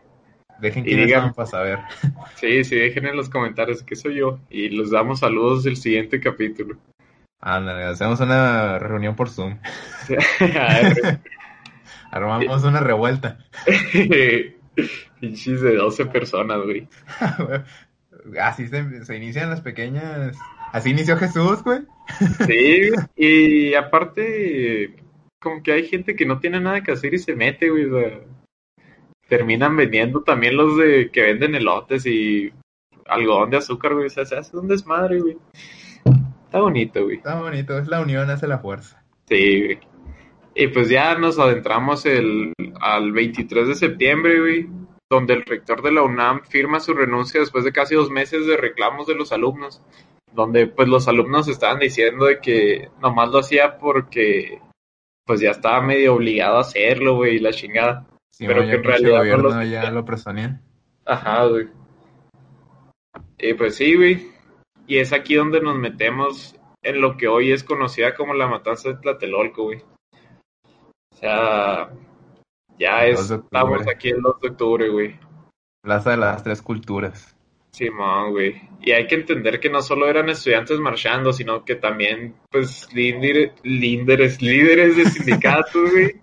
[0.60, 1.78] Dejen quiénes digan- para saber.
[2.36, 4.38] sí, sí, dejen en los comentarios que soy yo.
[4.48, 6.78] Y les damos saludos del siguiente capítulo.
[7.40, 9.58] Ándale, hacemos una reunión por Zoom.
[10.40, 11.20] A ver,
[12.10, 13.38] Armamos una revuelta.
[15.20, 16.88] Pinches de 12 personas, güey.
[18.40, 20.36] Así se, se inician las pequeñas.
[20.72, 21.80] Así inició Jesús, güey.
[22.46, 24.94] Sí, y aparte,
[25.40, 27.84] como que hay gente que no tiene nada que hacer y se mete, güey.
[27.84, 28.20] o sea,
[29.34, 32.52] terminan vendiendo también los de que venden elotes y
[33.06, 34.06] algodón de azúcar, güey.
[34.06, 35.36] O sea, se hace un desmadre, güey.
[36.44, 37.16] Está bonito, güey.
[37.16, 39.02] Está bonito, es la unión, hace la fuerza.
[39.26, 39.80] Sí, güey.
[40.54, 44.68] Y pues ya nos adentramos el, al 23 de septiembre, güey,
[45.10, 48.56] donde el rector de la UNAM firma su renuncia después de casi dos meses de
[48.56, 49.82] reclamos de los alumnos,
[50.32, 54.60] donde pues los alumnos estaban diciendo de que nomás lo hacía porque
[55.26, 58.06] pues ya estaba medio obligado a hacerlo, güey, y la chingada.
[58.36, 60.60] Sí, Pero que en realidad no gobierno los- ya lo presonían.
[61.04, 61.68] Ajá, güey.
[63.38, 64.28] Y pues sí, güey.
[64.88, 68.88] Y es aquí donde nos metemos en lo que hoy es conocida como la matanza
[68.88, 69.82] de Tlatelolco, güey.
[71.12, 71.90] O sea,
[72.76, 73.46] ya es, 2 de octubre.
[73.60, 75.20] estamos aquí el 2 de octubre, güey.
[75.82, 77.36] Plaza de las Tres Culturas.
[77.72, 78.60] Simón, güey.
[78.80, 83.52] Y hay que entender que no solo eran estudiantes marchando, sino que también, pues, líder-
[83.62, 86.20] líderes, líderes de sindicatos, güey.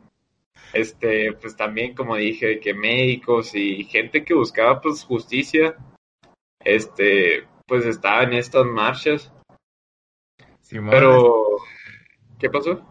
[0.74, 5.76] Este, pues también, como dije, que médicos y gente que buscaba, pues, justicia,
[6.63, 9.34] este, pues, estaba en estas marchas.
[10.61, 11.57] Simón, Pero,
[12.39, 12.82] ¿qué pasó?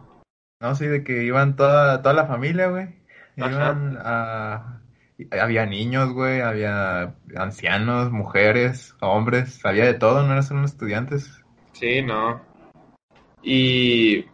[0.59, 2.89] No, sí, de que iban toda, toda la familia, güey.
[3.35, 4.77] Iban a...
[5.29, 11.43] Había niños, güey, había ancianos, mujeres, hombres, había de todo, no eran solo estudiantes.
[11.73, 12.41] Sí, no.
[13.43, 14.25] Y,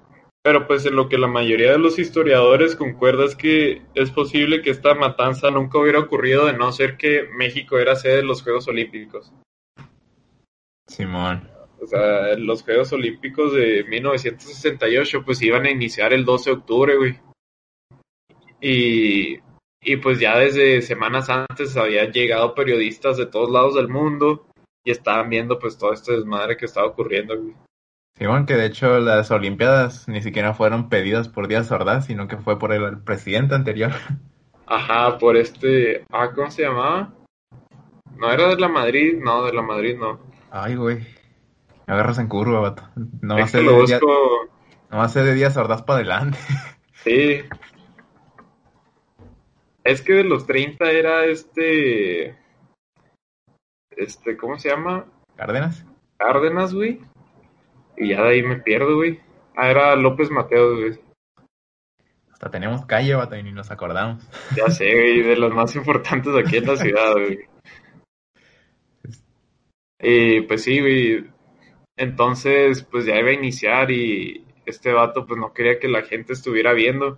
[0.47, 4.61] pero pues en lo que la mayoría de los historiadores concuerda es que es posible
[4.61, 8.43] que esta matanza nunca hubiera ocurrido de no ser que México era sede de los
[8.43, 9.33] Juegos Olímpicos.
[10.87, 11.51] Simón.
[11.81, 16.95] O sea, los Juegos Olímpicos de 1968 pues iban a iniciar el 12 de octubre,
[16.95, 17.19] güey.
[18.61, 19.39] Y,
[19.81, 24.47] y pues ya desde semanas antes habían llegado periodistas de todos lados del mundo
[24.85, 27.53] y estaban viendo pues todo este desmadre que estaba ocurriendo, güey.
[28.17, 32.37] Simón, que de hecho las Olimpiadas ni siquiera fueron pedidas por Díaz Ordaz, sino que
[32.37, 33.91] fue por el presidente anterior.
[34.65, 36.03] Ajá, por este.
[36.11, 37.13] Ah, ¿cómo se llamaba?
[38.17, 40.19] No era de la Madrid, no, de la Madrid no.
[40.49, 40.97] Ay, güey.
[41.85, 42.83] Me agarras en curva, vato.
[43.21, 44.01] No va a ser de, Díaz-
[44.89, 46.37] no va a ser de Díaz Ordaz para adelante.
[47.03, 47.41] Sí.
[49.85, 52.35] Es que de los 30 era este.
[53.91, 55.05] Este, ¿cómo se llama?
[55.37, 55.85] Cárdenas.
[56.17, 56.99] Cárdenas, güey.
[57.97, 59.19] Y ya de ahí me pierdo, güey.
[59.55, 60.99] Ah, era López Mateos, güey.
[62.31, 64.23] Hasta tenemos calle, vato, y ni nos acordamos.
[64.55, 67.39] Ya sé, güey, de las más importantes aquí en la ciudad, güey.
[69.99, 71.25] Y pues sí, güey.
[71.95, 76.33] Entonces, pues ya iba a iniciar y este vato pues no quería que la gente
[76.33, 77.17] estuviera viendo.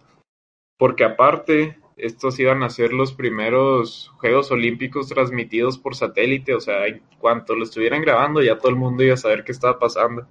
[0.78, 6.56] Porque aparte, estos iban a ser los primeros Juegos Olímpicos transmitidos por satélite.
[6.56, 9.52] O sea, en cuanto lo estuvieran grabando, ya todo el mundo iba a saber qué
[9.52, 10.26] estaba pasando.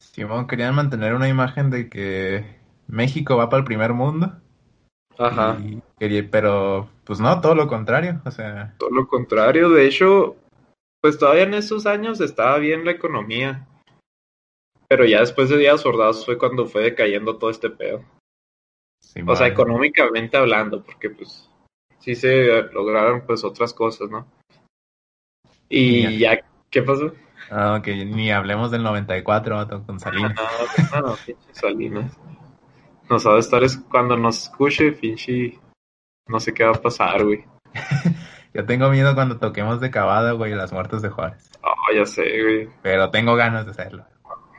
[0.00, 2.44] Simón, querían mantener una imagen de que
[2.88, 4.40] México va para el primer mundo,
[5.20, 5.58] Ajá.
[5.60, 8.22] Y quería, pero, pues no, todo lo contrario.
[8.24, 10.36] O sea, Todo lo contrario, de hecho,
[11.02, 13.66] pues todavía en esos años estaba bien la economía.
[14.88, 18.02] Pero ya después de Díaz Ordaz fue cuando fue decayendo todo este pedo.
[18.98, 21.48] sí, O sea, económicamente hablando, porque pues
[21.98, 24.26] sí se lograron pues otras cosas, ¿no?
[25.68, 27.12] Y ya, ¿qué pasó?
[27.50, 30.34] Ah, que ni hablemos del 94, vato, con Salinas.
[30.92, 32.16] No, no, pinche Salinas.
[33.08, 35.58] Nos va a estar es- cuando nos escuche, pinche.
[36.28, 37.44] No sé qué va a pasar, güey.
[38.54, 41.50] Yo tengo miedo cuando toquemos de cavada, güey, las muertes de Juárez.
[41.62, 42.68] Ah, ya sé, güey.
[42.82, 44.04] Pero tengo ganas de hacerlo.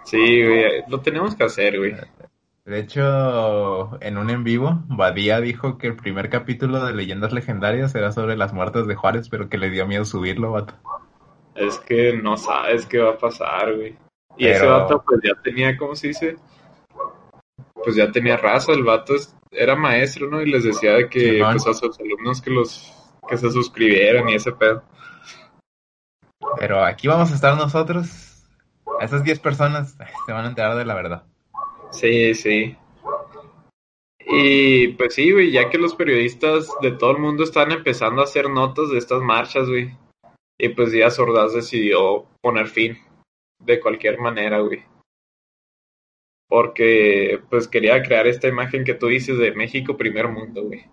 [0.04, 0.84] Sí, güey.
[0.88, 1.96] Lo tenemos que hacer, güey.
[2.66, 7.94] De hecho, en un en vivo, Badía dijo que el primer capítulo de Leyendas Legendarias
[7.96, 10.74] era sobre las muertes de Juárez, pero que le dio miedo subirlo, vato.
[11.68, 13.96] Es que no sabes qué va a pasar, güey.
[14.38, 16.36] Y Pero- ese vato, pues ya tenía, ¿cómo se dice?
[17.74, 18.72] Pues ya tenía raza.
[18.72, 20.42] El vato es- era maestro, ¿no?
[20.42, 22.94] Y les decía de que, pues a sus alumnos que los.
[23.30, 24.84] que se suscribieran y ese pedo.
[26.58, 28.44] Pero aquí vamos a estar nosotros.
[29.00, 29.96] Esas 10 personas
[30.26, 31.24] se van a enterar de la verdad.
[31.92, 32.76] Sí, sí.
[34.26, 38.26] Y pues sí, güey, ya que los periodistas de todo el mundo están empezando a
[38.26, 39.96] hacer notas de estas marchas, güey.
[40.64, 42.96] Y pues Díaz Ordaz decidió poner fin
[43.60, 44.84] de cualquier manera, güey.
[46.48, 50.86] Porque pues quería crear esta imagen que tú dices de México primer mundo, güey.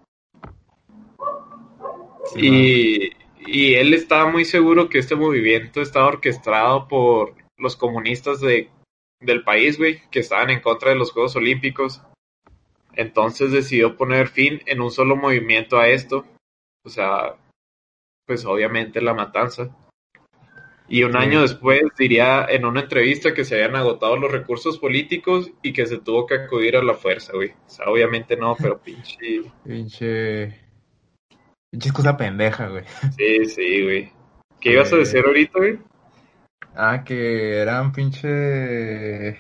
[2.33, 3.12] Sí,
[3.45, 8.71] Y, y él estaba muy seguro que este movimiento estaba orquestado por los comunistas de,
[9.21, 12.01] del país, güey, que estaban en contra de los Juegos Olímpicos.
[12.95, 16.25] Entonces decidió poner fin en un solo movimiento a esto.
[16.87, 17.37] O sea,
[18.29, 19.74] pues obviamente la matanza.
[20.91, 25.51] Y un año después diría en una entrevista que se habían agotado los recursos políticos
[25.62, 27.51] y que se tuvo que acudir a la fuerza, güey.
[27.51, 29.43] O sea, obviamente no, pero pinche...
[29.64, 30.47] Pinche.
[31.70, 32.85] Pinche excusa pendeja, güey.
[33.16, 34.12] Sí, sí, güey.
[34.61, 35.79] ¿Qué ibas a Eh, decir ahorita, güey?
[36.74, 39.39] Ah, que era un pinche.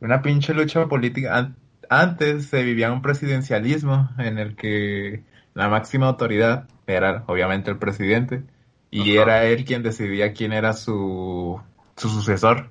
[0.00, 1.36] Una pinche lucha política.
[1.36, 1.56] An-
[1.88, 5.22] Antes se vivía un presidencialismo en el que
[5.54, 8.42] la máxima autoridad era obviamente el presidente
[8.90, 9.22] y Ajá.
[9.22, 11.60] era él quien decidía quién era su,
[11.96, 12.70] su sucesor.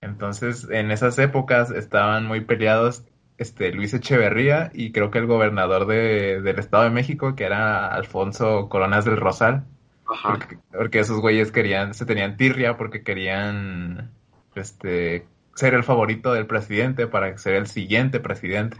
[0.00, 3.02] Entonces, en esas épocas estaban muy peleados
[3.36, 7.86] este Luis Echeverría y creo que el gobernador de- del Estado de México, que era
[7.88, 9.64] Alfonso Coronas del Rosal.
[10.10, 10.30] Ajá.
[10.30, 14.10] Porque, porque esos güeyes querían, se tenían tirria porque querían
[14.54, 18.76] este ser el favorito del presidente para ser el siguiente presidente.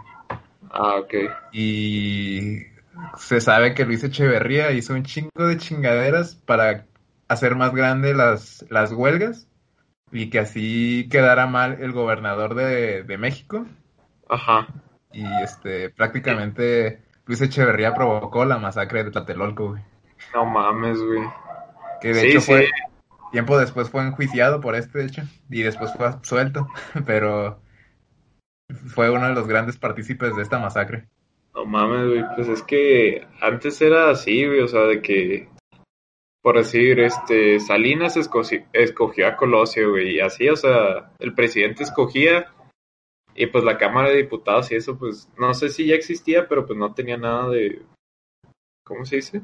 [0.70, 1.14] Ah, ok.
[1.52, 2.62] Y
[3.18, 6.86] se sabe que Luis Echeverría hizo un chingo de chingaderas para
[7.28, 9.48] hacer más grande las, las huelgas
[10.12, 13.66] y que así quedara mal el gobernador de, de México.
[14.28, 14.66] Ajá.
[15.12, 19.82] Y este prácticamente Luis Echeverría provocó la masacre de Tlatelolco, güey.
[20.34, 21.24] No mames, güey.
[22.00, 22.46] Que de Sí, hecho sí.
[22.46, 22.70] fue
[23.30, 26.68] tiempo después fue enjuiciado por este hecho y después fue absuelto,
[27.06, 27.62] pero
[28.86, 31.08] fue uno de los grandes partícipes de esta masacre.
[31.58, 32.24] No mames, güey.
[32.36, 34.60] Pues es que antes era así, güey.
[34.60, 35.48] O sea, de que,
[36.40, 40.16] por decir, este, Salinas escogi- escogió a Colosio, güey.
[40.16, 42.52] Y así, o sea, el presidente escogía.
[43.34, 46.64] Y pues la Cámara de Diputados y eso, pues, no sé si ya existía, pero
[46.64, 47.82] pues no tenía nada de.
[48.84, 49.42] ¿Cómo se dice?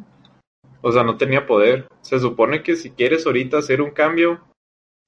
[0.83, 1.89] O sea, no tenía poder.
[2.01, 4.41] Se supone que si quieres ahorita hacer un cambio,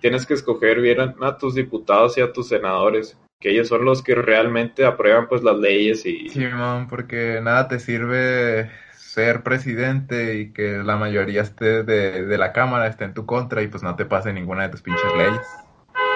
[0.00, 3.16] tienes que escoger bien a tus diputados y a tus senadores.
[3.40, 6.28] Que ellos son los que realmente aprueban pues las leyes y...
[6.30, 12.52] Simón, porque nada te sirve ser presidente y que la mayoría esté de, de la
[12.52, 15.46] Cámara esté en tu contra y pues no te pase ninguna de tus pinches leyes.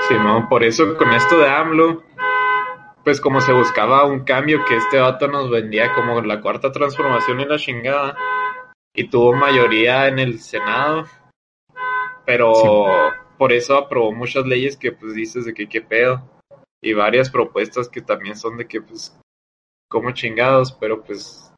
[0.08, 2.02] Simón, por eso con esto de AMLO,
[3.04, 7.40] pues como se buscaba un cambio que este vato nos vendía como la cuarta transformación
[7.40, 8.16] en la chingada
[8.94, 11.04] y tuvo mayoría en el Senado,
[12.26, 12.68] pero Sí.
[13.38, 16.22] por eso aprobó muchas leyes que pues dices de que qué pedo
[16.82, 19.16] y varias propuestas que también son de que pues
[19.88, 21.52] como chingados, pero pues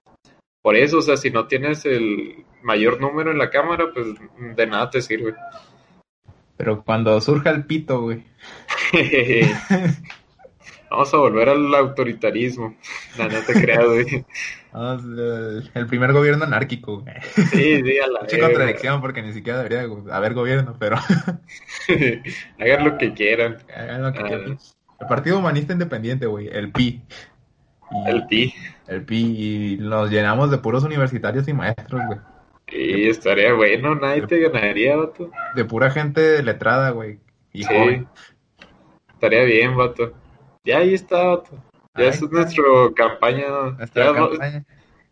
[0.62, 4.06] por eso, o sea, si no tienes el mayor número en la cámara, pues
[4.56, 5.34] de nada te sirve.
[6.56, 8.24] Pero cuando surja el pito, güey.
[10.90, 12.76] Vamos a volver al autoritarismo.
[13.16, 14.26] No, no te creas, güey.
[14.72, 17.14] vamos, el, el primer gobierno anárquico, güey.
[17.50, 20.96] Sí, sí, a la Mucha contradicción porque ni siquiera debería de haber gobierno, pero
[22.60, 23.56] Hagan lo que quieran.
[23.74, 24.26] hagan lo que Ah.
[24.26, 24.58] quieran.
[25.02, 27.02] El Partido Humanista Independiente, güey, el PI.
[27.90, 28.54] Y- El pi.
[28.86, 32.18] El PI, y nos llenamos de puros universitarios y maestros, güey.
[32.68, 35.30] Y estaría bueno, nadie te ganaría, vato.
[35.54, 37.18] De pura gente letrada, güey.
[37.52, 37.68] Y Sí.
[37.74, 38.06] joven.
[39.12, 40.14] Estaría bien, vato.
[40.64, 41.62] Ya ahí está, vato.
[41.98, 42.64] Ya es nuestra
[42.96, 43.44] campaña.
[43.76, 44.64] Nuestra ya, campaña.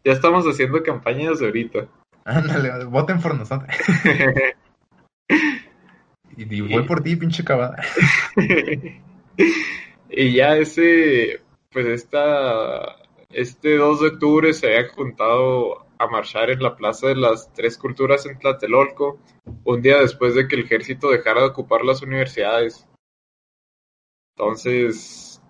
[0.04, 1.80] ya estamos haciendo campañas ahorita.
[2.24, 3.68] Ándale, voten por nosotros.
[6.36, 7.76] Y, y voy por ti, pinche cabada.
[10.10, 12.96] y ya ese, pues esta,
[13.30, 17.76] este 2 de octubre se habían juntado a marchar en la Plaza de las Tres
[17.76, 19.18] Culturas en Tlatelolco,
[19.64, 22.88] un día después de que el ejército dejara de ocupar las universidades.
[24.36, 25.42] Entonces,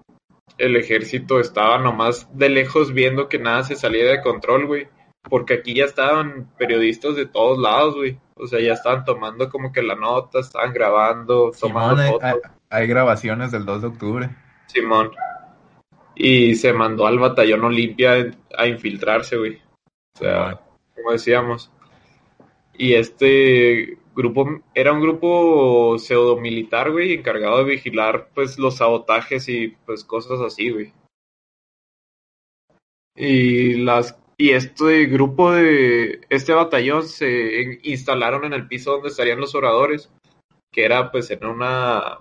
[0.59, 4.89] el ejército estaba nomás de lejos viendo que nada se salía de control, güey.
[5.29, 8.19] Porque aquí ya estaban periodistas de todos lados, güey.
[8.35, 12.51] O sea, ya estaban tomando como que la nota, estaban grabando, tomando Simón, hay, fotos.
[12.71, 14.31] Hay- grabaciones del 2 de octubre.
[14.67, 15.11] Simón.
[16.15, 19.57] Y se mandó al batallón Olimpia a infiltrarse, güey.
[20.15, 20.61] O sea, Simón.
[20.95, 21.71] como decíamos.
[22.75, 29.69] Y este grupo era un grupo pseudomilitar, güey, encargado de vigilar, pues, los sabotajes y,
[29.87, 30.93] pues, cosas así, güey.
[33.17, 39.39] Y las y este grupo de este batallón se instalaron en el piso donde estarían
[39.41, 40.11] los oradores,
[40.73, 42.21] que era, pues, en una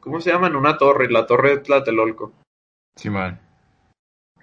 [0.00, 0.48] ¿cómo se llama?
[0.48, 2.32] En una torre, la torre de Tlatelolco.
[2.96, 3.38] Simón.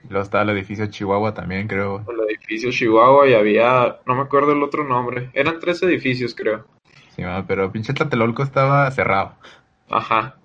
[0.03, 2.05] Y luego estaba el edificio Chihuahua también, creo.
[2.07, 6.65] el edificio Chihuahua y había, no me acuerdo el otro nombre, eran tres edificios creo.
[7.09, 9.35] Simón, pero pinche Tlatelolco estaba cerrado.
[9.89, 10.37] Ajá.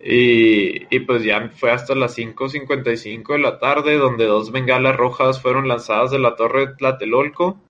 [0.00, 5.42] Y, y pues ya fue hasta las 5.55 de la tarde donde dos bengalas rojas
[5.42, 7.60] fueron lanzadas de la torre de Tlatelolco.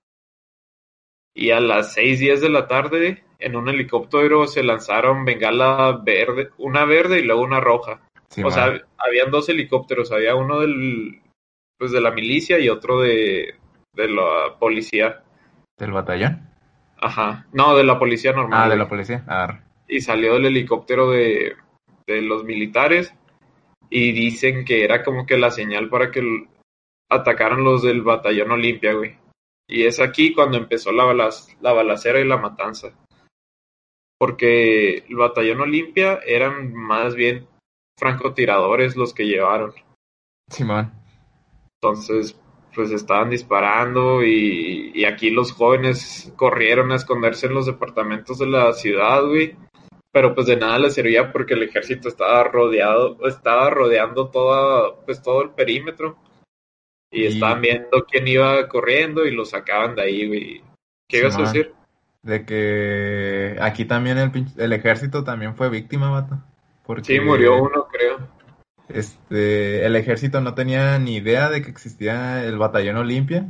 [1.33, 6.85] Y a las 6.10 de la tarde en un helicóptero se lanzaron bengala verde, una
[6.85, 8.01] verde y luego una roja.
[8.43, 8.65] O sea,
[8.97, 11.21] habían dos helicópteros, había uno del
[11.77, 13.55] pues de la milicia y otro de,
[13.93, 15.23] de la policía.
[15.77, 16.49] ¿Del batallón?
[16.97, 17.47] Ajá.
[17.53, 18.63] No, de la policía normal.
[18.65, 19.23] Ah, de la policía.
[19.27, 21.55] Ah, Y salió del helicóptero de,
[22.05, 23.13] de los militares
[23.89, 26.21] y dicen que era como que la señal para que
[27.09, 29.15] atacaran los del batallón Olimpia, güey.
[29.67, 32.89] Y es aquí cuando empezó la, balaz- la balacera y la matanza.
[34.19, 37.47] Porque el batallón Olimpia eran más bien
[37.97, 39.73] francotiradores los que llevaron.
[40.51, 40.91] Simón.
[41.81, 42.37] Entonces,
[42.75, 48.47] pues estaban disparando y, y aquí los jóvenes corrieron a esconderse en los departamentos de
[48.47, 49.55] la ciudad, güey.
[50.11, 55.21] Pero pues de nada les servía porque el ejército estaba rodeado, estaba rodeando toda, pues
[55.21, 56.17] todo el perímetro.
[57.11, 60.63] Y, Y- estaban viendo quién iba corriendo y lo sacaban de ahí, güey.
[61.07, 61.73] ¿Qué ibas a decir?
[62.21, 66.39] De que aquí también el, el ejército también fue víctima, vato.
[66.83, 68.17] Porque Sí, murió uno, creo.
[68.87, 73.45] Este, el ejército no tenía ni idea de que existía el batallón Olimpia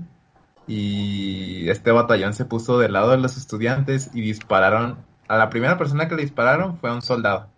[0.68, 4.98] y este batallón se puso del lado de los estudiantes y dispararon.
[5.28, 7.50] A la primera persona que le dispararon fue a un soldado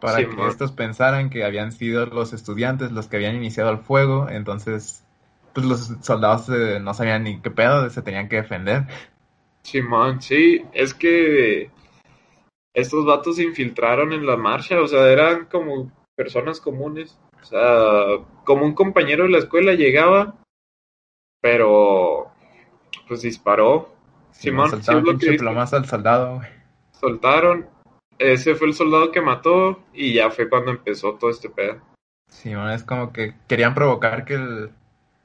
[0.00, 0.48] para Sí, que man.
[0.48, 4.28] estos pensaran que habían sido los estudiantes los que habían iniciado el fuego.
[4.30, 5.04] Entonces,
[5.52, 8.86] pues los soldados eh, no sabían ni qué pedo, se tenían que defender.
[9.64, 11.70] Simón, sí, es que
[12.74, 18.04] estos vatos se infiltraron en la marcha, o sea, eran como personas comunes, o sea,
[18.44, 20.36] como un compañero de la escuela llegaba,
[21.40, 22.30] pero
[23.08, 23.94] pues disparó.
[24.32, 25.38] Simón, sí es lo que
[25.76, 26.48] al soldado, güey.
[26.92, 27.68] soltaron,
[28.18, 31.80] ese fue el soldado que mató y ya fue cuando empezó todo este pedo.
[32.28, 34.70] Simón, es como que querían provocar que el...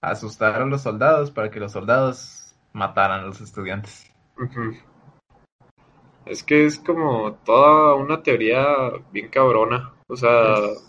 [0.02, 4.10] asustar a los soldados para que los soldados mataran a los estudiantes.
[4.40, 4.74] Ujú.
[6.26, 8.66] Es que es como toda una teoría
[9.12, 10.86] bien cabrona, o sea, Es-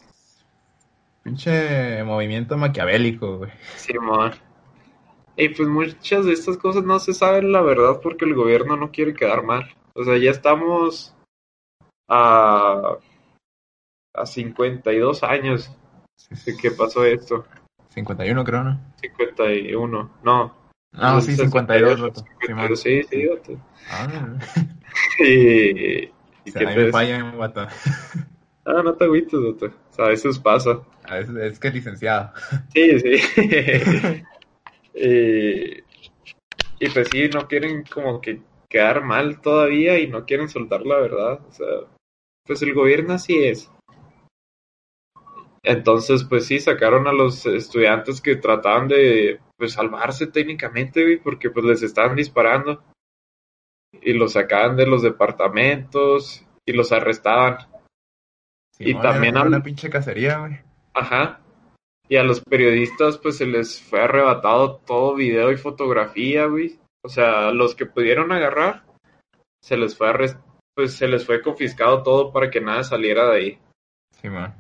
[1.23, 3.51] Pinche movimiento maquiavélico, güey.
[3.77, 4.33] Simón.
[5.37, 8.91] Y pues muchas de estas cosas no se saben la verdad porque el gobierno no
[8.91, 9.71] quiere quedar mal.
[9.95, 11.15] O sea, ya estamos
[12.09, 12.97] a,
[14.15, 15.71] a 52 años
[16.47, 17.45] de que pasó esto.
[17.91, 18.81] 51 creo, ¿no?
[19.01, 20.60] 51, no.
[20.93, 22.21] Ah, el sí, 52, vato.
[22.21, 22.77] 52, Simón.
[22.77, 23.59] sí, sí, vato.
[23.91, 24.09] Ah,
[25.21, 26.11] Y, y
[26.67, 26.93] mí me pedo.
[26.93, 27.67] fallan, vato.
[28.65, 29.67] Ah, no te agüites, vato.
[29.67, 30.81] O sea, a veces pasa.
[31.05, 32.33] A veces es que licenciado.
[32.75, 34.23] Sí, sí.
[34.95, 35.83] Eh,
[36.79, 40.99] y pues sí, no quieren como que quedar mal todavía y no quieren soltar la
[40.99, 41.41] verdad.
[41.49, 41.67] O sea,
[42.47, 43.71] pues el gobierno así es.
[45.63, 51.51] Entonces, pues sí, sacaron a los estudiantes que trataban de pues salvarse técnicamente, güey, porque
[51.51, 52.83] pues les estaban disparando.
[54.03, 57.59] Y los sacaban de los departamentos y los arrestaban.
[58.75, 60.59] Simón, también al- una pinche cacería, güey.
[60.95, 61.41] Ajá.
[62.09, 66.79] Y a los periodistas pues se les fue arrebatado todo video y fotografía, güey.
[67.05, 68.85] O sea, los que pudieron agarrar
[69.63, 70.43] se les fue arrest-
[70.75, 73.59] pues se les fue confiscado todo para que nada saliera de ahí.
[74.21, 74.55] Simón.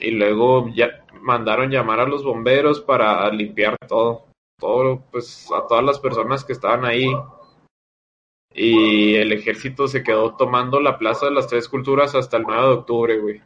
[0.00, 4.26] Y luego ya mandaron llamar a los bomberos para limpiar todo,
[4.58, 7.06] todo, pues a todas las personas que estaban ahí.
[8.52, 12.62] Y el ejército se quedó tomando la Plaza de las Tres Culturas hasta el 9
[12.62, 13.42] de octubre, güey.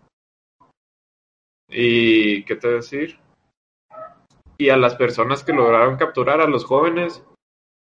[1.71, 3.19] ¿Y qué te decir?
[4.59, 7.25] Y a las personas que lograron capturar, a los jóvenes,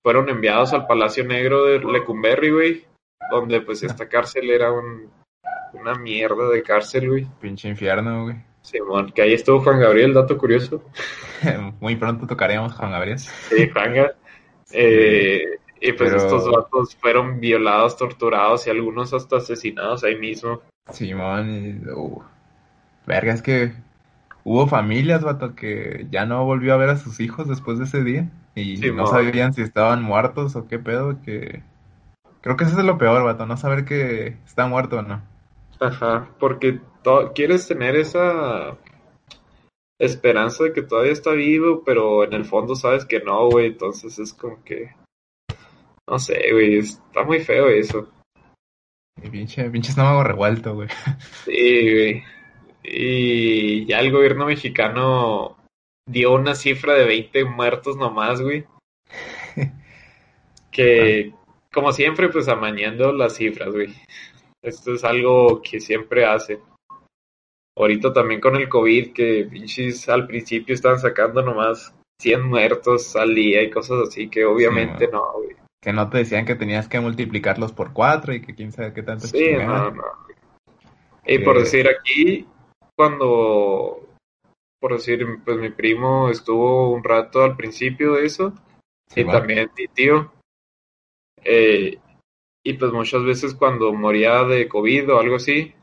[0.02, 2.86] fueron enviados al Palacio Negro de Lecumberri, güey,
[3.30, 5.10] donde pues esta cárcel era un,
[5.72, 7.26] una mierda de cárcel, güey.
[7.40, 8.47] Pinche infierno, güey.
[8.62, 10.82] Simón, que ahí estuvo Juan Gabriel, dato curioso.
[11.80, 13.18] Muy pronto tocaremos Juan Gabriel.
[13.18, 14.12] Sí, Juanga.
[14.70, 15.44] Eh,
[15.80, 20.60] y pues Pero- estos vatos fueron violados, torturados y algunos hasta asesinados ahí mismo.
[20.92, 22.22] Simón, y, uh,
[23.06, 23.72] verga, es que
[24.44, 28.04] hubo familias, vato, que ya no volvió a ver a sus hijos después de ese
[28.04, 31.62] día y no sabían si estaban muertos o qué pedo, que
[32.40, 35.22] creo que eso es lo peor, vato, no saber que está muerto o no.
[35.80, 36.80] Ajá, porque
[37.34, 38.76] quieres tener esa
[39.98, 44.18] esperanza de que todavía está vivo, pero en el fondo sabes que no, güey, entonces
[44.18, 44.90] es como que...
[46.06, 48.08] No sé, güey, está muy feo eso.
[49.22, 50.88] Y pinche, pinche estómago revuelto, güey.
[51.44, 52.24] Sí, güey.
[52.82, 55.56] Y ya el gobierno mexicano
[56.06, 58.64] dio una cifra de 20 muertos nomás, güey.
[60.70, 61.32] Que,
[61.72, 63.92] como siempre, pues amañando las cifras, güey.
[64.62, 66.60] Esto es algo que siempre hace.
[67.76, 73.34] Ahorita también con el COVID, que pinches al principio estaban sacando nomás 100 muertos al
[73.34, 75.56] día y cosas así, que obviamente Sí, no, güey.
[75.80, 79.04] Que no te decían que tenías que multiplicarlos por cuatro y que quién sabe qué
[79.04, 80.02] tanto Sí, no, no.
[81.24, 82.48] Y por decir aquí,
[82.96, 84.08] cuando,
[84.80, 88.54] por decir, pues mi primo estuvo un rato al principio de eso,
[89.14, 90.32] y también mi tío,
[91.44, 91.98] eh,
[92.64, 95.74] y pues muchas veces cuando moría de COVID o algo así,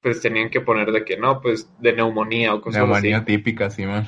[0.00, 3.26] pues tenían que poner de que no, pues de neumonía o cosas Neumonía así.
[3.26, 4.06] típica, Simón.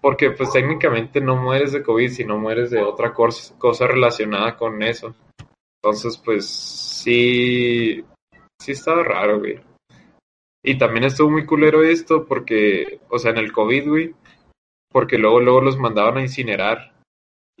[0.00, 4.82] Porque pues técnicamente no mueres de COVID, sino mueres de otra cosa, cosa relacionada con
[4.82, 5.14] eso.
[5.82, 8.04] Entonces, pues sí,
[8.60, 9.60] sí estaba raro, güey.
[10.62, 14.14] Y también estuvo muy culero esto porque, o sea, en el COVID, güey,
[14.92, 16.89] porque luego, luego los mandaban a incinerar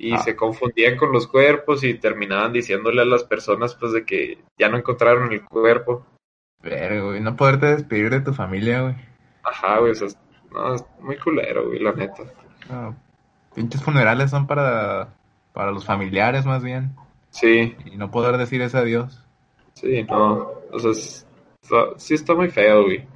[0.02, 0.18] y Ah.
[0.18, 4.68] se confundían con los cuerpos y terminaban diciéndole a las personas, pues, de que ya
[4.70, 6.06] no encontraron el cuerpo.
[6.62, 8.94] Verga, güey, no poderte despedir de tu familia, güey.
[9.42, 10.08] Ajá, güey, o sea,
[10.52, 12.22] no, es muy culero, güey, la neta.
[12.70, 12.96] No,
[13.54, 15.08] pinches funerales son para,
[15.52, 16.94] para los familiares más bien.
[17.30, 19.24] Sí, Y no poder decir ese adiós.
[19.74, 21.26] Sí, no, o sea, es-
[21.62, 23.06] está- sí está muy feo, güey.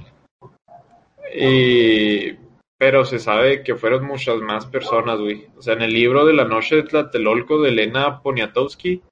[1.34, 2.32] Y,
[2.78, 5.46] pero se sabe que fueron muchas más personas, güey.
[5.56, 9.02] O sea, en el libro de la noche de Tlatelolco de Elena Poniatowski,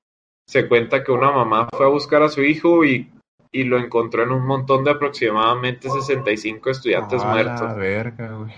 [0.46, 3.10] se cuenta que una mamá fue a buscar a su hijo y,
[3.52, 7.60] y lo encontró en un montón de aproximadamente 65 estudiantes A muertos.
[7.60, 8.52] la verga, güey.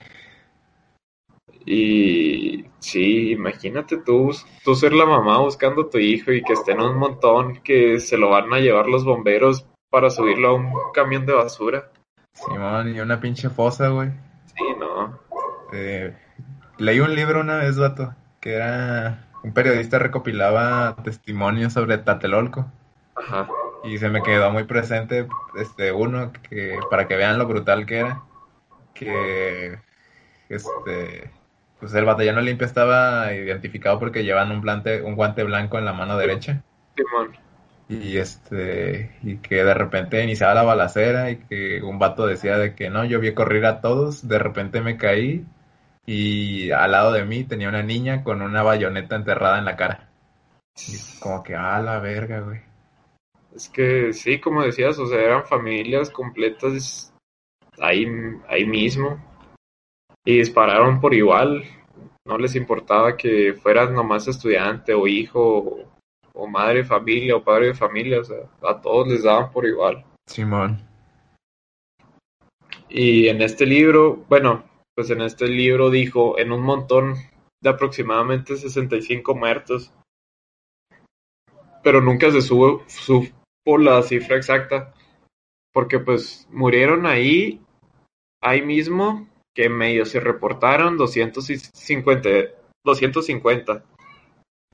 [1.66, 4.32] Y sí, imagínate tú,
[4.64, 8.18] tú ser la mamá buscando a tu hijo y que estén un montón que se
[8.18, 11.90] lo van a llevar los bomberos para subirlo a un camión de basura.
[12.34, 14.11] Simón, y una pinche fosa, güey.
[14.47, 15.18] Sí, no.
[15.72, 16.14] Eh,
[16.78, 22.70] leí un libro una vez, vato, que era un periodista recopilaba testimonios sobre Tlatelolco.
[23.16, 23.49] Ajá.
[23.84, 27.99] Y se me quedó muy presente este uno que para que vean lo brutal que
[27.99, 28.22] era.
[28.95, 29.78] Que
[30.49, 31.30] este
[31.84, 35.92] pues el batallón Olimpia estaba identificado porque llevan un plante, un guante blanco en la
[35.92, 36.62] mano derecha.
[36.97, 37.36] Simón.
[37.89, 42.74] Y este, y que de repente iniciaba la balacera y que un vato decía de
[42.74, 45.45] que no, yo vi correr a todos, de repente me caí
[46.07, 50.09] y al lado de mí tenía una niña con una bayoneta enterrada en la cara.
[50.76, 52.61] Y como que, ah, la verga, güey.
[53.55, 57.12] Es que sí, como decías, o sea, eran familias completas
[57.78, 58.07] ahí,
[58.49, 59.22] ahí mismo.
[60.24, 61.64] Y dispararon por igual.
[62.26, 65.93] No les importaba que fueras nomás estudiante o hijo
[66.35, 68.20] o, madre de familia o padre de familia.
[68.20, 70.05] O sea, a todos les daban por igual.
[70.26, 70.80] Simón.
[72.89, 74.64] Y en este libro, bueno,
[74.95, 77.14] pues en este libro dijo en un montón
[77.62, 79.93] de aproximadamente 65 muertos.
[81.82, 84.95] Pero nunca se supo, supo la cifra exacta.
[85.72, 87.61] Porque pues murieron ahí,
[88.41, 92.28] ahí mismo, que medio se reportaron 250,
[92.85, 93.85] 250.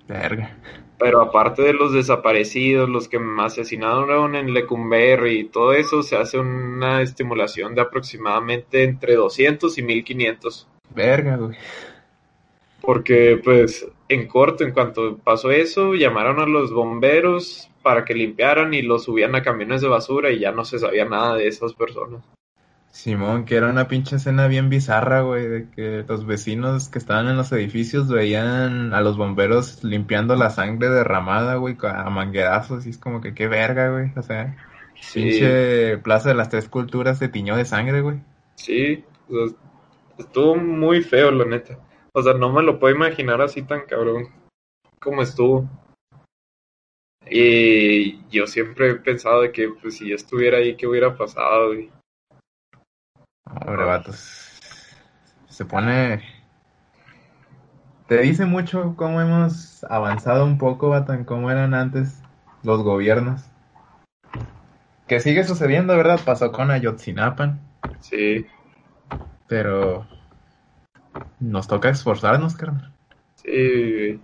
[0.06, 0.56] Verga.
[1.00, 6.38] Pero aparte de los desaparecidos, los que asesinaron en Lecumberri y todo eso, se hace
[6.38, 10.68] una estimulación de aproximadamente entre 200 y 1500.
[10.94, 11.56] Verga, güey.
[12.82, 18.74] Porque, pues, en corto, en cuanto pasó eso, llamaron a los bomberos para que limpiaran
[18.74, 21.72] y los subían a camiones de basura y ya no se sabía nada de esas
[21.72, 22.22] personas.
[22.90, 27.28] Simón, que era una pinche escena bien bizarra, güey, de que los vecinos que estaban
[27.28, 32.90] en los edificios veían a los bomberos limpiando la sangre derramada, güey, a manguerazos, y
[32.90, 34.56] es como que qué verga, güey, o sea,
[35.00, 38.20] Sí, pinche Plaza de las Tres Culturas se tiñó de sangre, güey.
[38.54, 39.56] sí, sea,
[40.18, 41.78] estuvo muy feo, la neta.
[42.12, 44.28] O sea, no me lo puedo imaginar así tan cabrón
[45.00, 45.68] como estuvo.
[47.28, 51.68] Y yo siempre he pensado de que, pues, si yo estuviera ahí, ¿qué hubiera pasado,
[51.68, 51.90] güey?
[53.54, 54.60] Hombre, vatos,
[55.48, 56.22] se pone...
[58.06, 62.20] Te dice mucho cómo hemos avanzado un poco, vato, en cómo eran antes
[62.64, 63.42] los gobiernos.
[65.06, 66.20] Que sigue sucediendo, ¿verdad?
[66.24, 67.60] Pasó con Ayotzinapan.
[68.00, 68.46] Sí,
[69.46, 70.06] Pero
[71.38, 72.92] nos toca esforzarnos, carnal.
[73.36, 74.20] sí.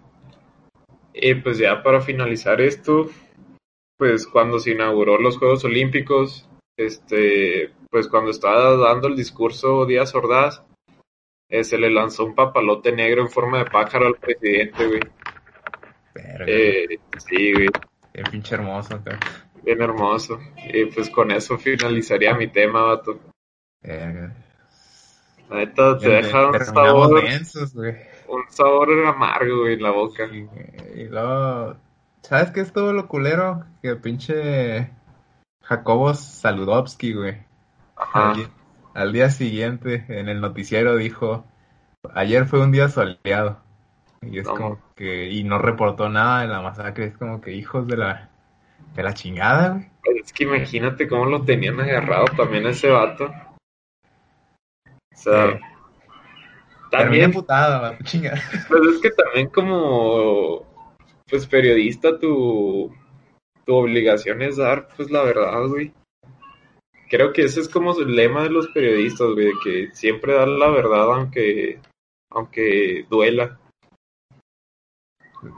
[1.18, 3.08] Y pues ya para finalizar esto,
[3.96, 6.46] pues cuando se inauguró los Juegos Olímpicos,
[6.76, 10.62] este, pues cuando estaba dando el discurso Díaz Ordaz,
[11.48, 15.00] eh, se le lanzó un papalote negro en forma de pájaro al presidente, güey.
[16.46, 17.68] Eh, sí, güey,
[18.12, 19.20] qué pinche hermoso, cabrón.
[19.62, 20.40] bien hermoso.
[20.72, 23.20] Y pues con eso finalizaría mi tema, vato.
[23.82, 24.34] Verga.
[25.48, 27.94] La neta te deja un sabor, densos, güey.
[28.28, 30.24] un sabor amargo, güey, en la boca.
[30.26, 30.48] Y,
[31.00, 31.76] y luego,
[32.22, 33.64] ¿sabes qué es todo lo culero?
[33.80, 34.90] Que pinche
[35.62, 37.45] Jacobo Saludowski, güey.
[37.96, 38.50] Al, día,
[38.94, 41.44] al día siguiente, en el noticiero dijo,
[42.14, 43.60] ayer fue un día soleado.
[44.22, 44.54] Y es No.
[44.54, 48.30] como que, y no reportó nada de la masacre, es como que hijos de la,
[48.94, 49.90] de la chingada, güey.
[50.24, 53.24] Es que imagínate cómo lo tenían agarrado también a ese vato.
[53.24, 55.58] O sea, Sí.
[56.88, 58.40] Terminé también, emputado, la chingada.
[58.68, 60.64] pues es que también como
[61.28, 62.94] pues periodista tu,
[63.64, 65.92] tu obligación es dar pues la verdad, güey.
[67.08, 70.58] Creo que ese es como el lema de los periodistas, güey, de que siempre dan
[70.58, 71.80] la verdad aunque
[72.30, 73.58] aunque duela.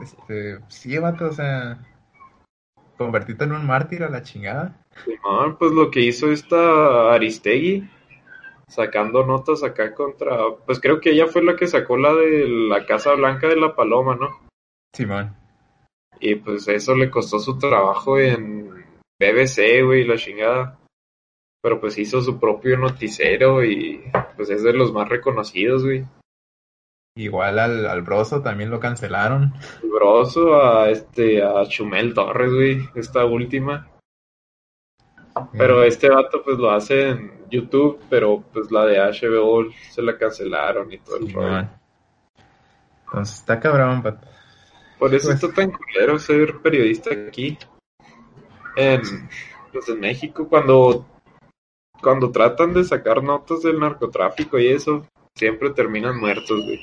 [0.03, 1.79] Este, sí, vato, o sea,
[2.97, 4.85] convertirte en un mártir a la chingada.
[5.05, 7.89] Simón, pues lo que hizo esta Aristegui,
[8.67, 10.37] sacando notas acá contra,
[10.67, 13.75] pues creo que ella fue la que sacó la de la Casa Blanca de la
[13.75, 14.41] Paloma, ¿no?
[14.95, 15.35] Simón.
[16.21, 18.69] Y pues eso le costó su trabajo en
[19.21, 20.79] BBC, güey, la chingada.
[21.63, 24.03] Pero pues hizo su propio noticiero y
[24.37, 26.05] pues es de los más reconocidos, güey.
[27.17, 29.53] Igual al, al broso también lo cancelaron.
[29.83, 33.89] Broso a este, a Chumel Torres, güey, esta última.
[35.53, 40.03] Pero Eh, este vato pues lo hace en YouTube, pero pues la de HBO se
[40.03, 41.69] la cancelaron y todo el rollo.
[43.07, 44.27] Entonces está cabrón, vato.
[44.99, 47.59] Por eso Pues- está tan culero ser periodista aquí.
[48.77, 49.01] En,
[49.73, 51.05] pues en México, cuando,
[52.03, 56.81] cuando tratan de sacar notas del narcotráfico y eso, siempre terminan muertos, güey.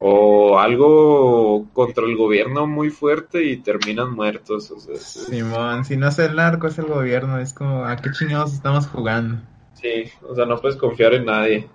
[0.00, 4.70] O algo contra el gobierno muy fuerte y terminan muertos.
[4.70, 7.38] O sea, es- Simón, si no es el narco, es el gobierno.
[7.38, 9.40] Es como, ¿a qué chingados estamos jugando?
[9.74, 11.68] sí, o sea, no puedes confiar en nadie.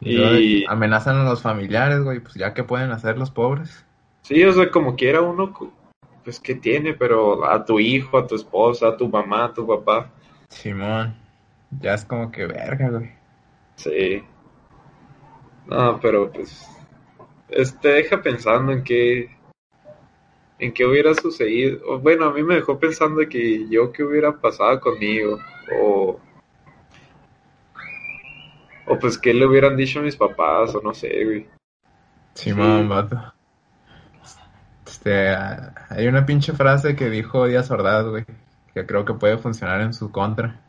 [0.00, 2.20] Y Y amenazan a los familiares, güey.
[2.20, 3.84] Pues ya que pueden hacer los pobres.
[4.22, 5.52] sí, o sea, como quiera uno,
[6.24, 9.66] pues que tiene, pero a tu hijo, a tu esposa, a tu mamá, a tu
[9.66, 10.12] papá.
[10.48, 11.14] Simón.
[11.80, 13.10] Ya es como que verga, güey.
[13.76, 14.22] Sí.
[15.66, 16.66] No, pero pues
[17.48, 19.30] es- te deja pensando en qué
[20.58, 21.80] en qué hubiera sucedido.
[21.86, 25.38] O, bueno, a mí me dejó pensando que yo qué hubiera pasado conmigo
[25.78, 26.18] o
[28.86, 31.46] o pues qué le hubieran dicho a mis papás o no sé, güey.
[32.34, 32.88] Simón, Sí.
[32.88, 33.34] vato.
[34.86, 38.24] Este, hay una pinche frase que dijo Díaz Ordaz, güey,
[38.76, 40.60] que creo que puede funcionar en su contra.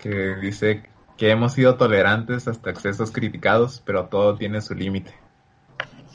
[0.00, 0.84] Que dice
[1.16, 5.12] que hemos sido tolerantes hasta excesos criticados, pero todo tiene su límite.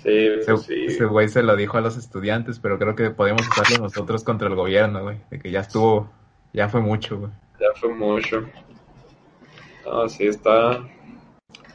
[0.02, 0.86] Sí, Ese, sí.
[0.86, 4.48] ese güey se lo dijo a los estudiantes, pero creo que podemos usarlo nosotros contra
[4.48, 5.18] el gobierno, güey.
[5.30, 6.10] De que ya estuvo,
[6.54, 7.32] ya fue mucho, güey.
[7.60, 8.46] Ya fue mucho.
[9.86, 10.80] No, sí está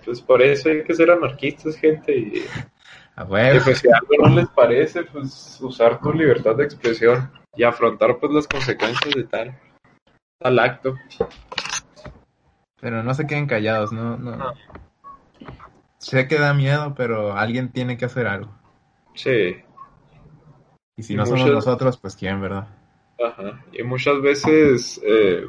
[0.02, 2.42] pues por eso hay que ser anarquistas, gente, y
[3.16, 3.64] A Y huevo.
[3.64, 8.32] pues si algo no les parece, pues usar tu libertad de expresión y afrontar pues
[8.32, 9.58] las consecuencias de tal,
[10.38, 10.94] tal acto.
[12.80, 14.36] Pero no se queden callados, no, no.
[14.36, 14.54] No.
[15.98, 18.50] Sé que da miedo, pero alguien tiene que hacer algo.
[19.14, 19.56] Sí,
[20.96, 22.68] Y si Y no somos nosotros, pues quién, ¿verdad?
[23.22, 23.64] ajá.
[23.72, 25.44] Y muchas veces eh,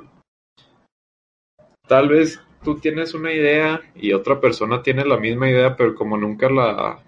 [1.87, 6.17] tal vez tú tienes una idea y otra persona tiene la misma idea, pero como
[6.17, 6.99] nunca la,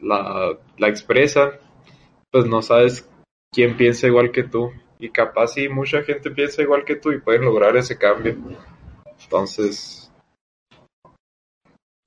[0.00, 1.50] la, la expresan,
[2.30, 3.10] pues no sabes
[3.54, 4.72] quién piensa igual que tú.
[4.98, 8.36] Y capaz sí, mucha gente piensa igual que tú y pueden lograr ese cambio.
[9.22, 10.10] Entonces,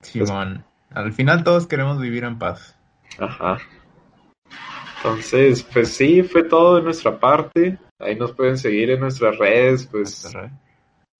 [0.02, 2.78] Simón, al final todos queremos vivir en paz.
[3.18, 3.58] ajá.
[4.96, 7.78] Entonces, pues sí, fue todo de nuestra parte.
[8.00, 10.32] Ahí nos pueden seguir en nuestras redes, pues,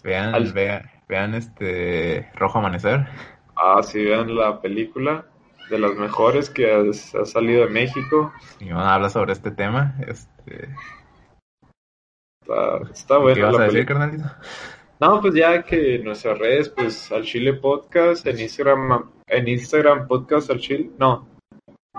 [0.03, 3.07] Vean, Al- vean, vean este Rojo Amanecer.
[3.57, 5.27] ah, si vean la película
[5.70, 8.32] de las mejores que ha, salido de México.
[8.59, 9.95] Simón habla sobre este tema.
[10.07, 10.69] Este,
[12.40, 14.24] Está, está ¿Qué vas la a decir, carnalito?
[15.01, 20.51] No, pues ya que nuestras redes, pues al Chile Podcast, en Instagram, en Instagram Podcast
[20.51, 21.28] al Chile, no,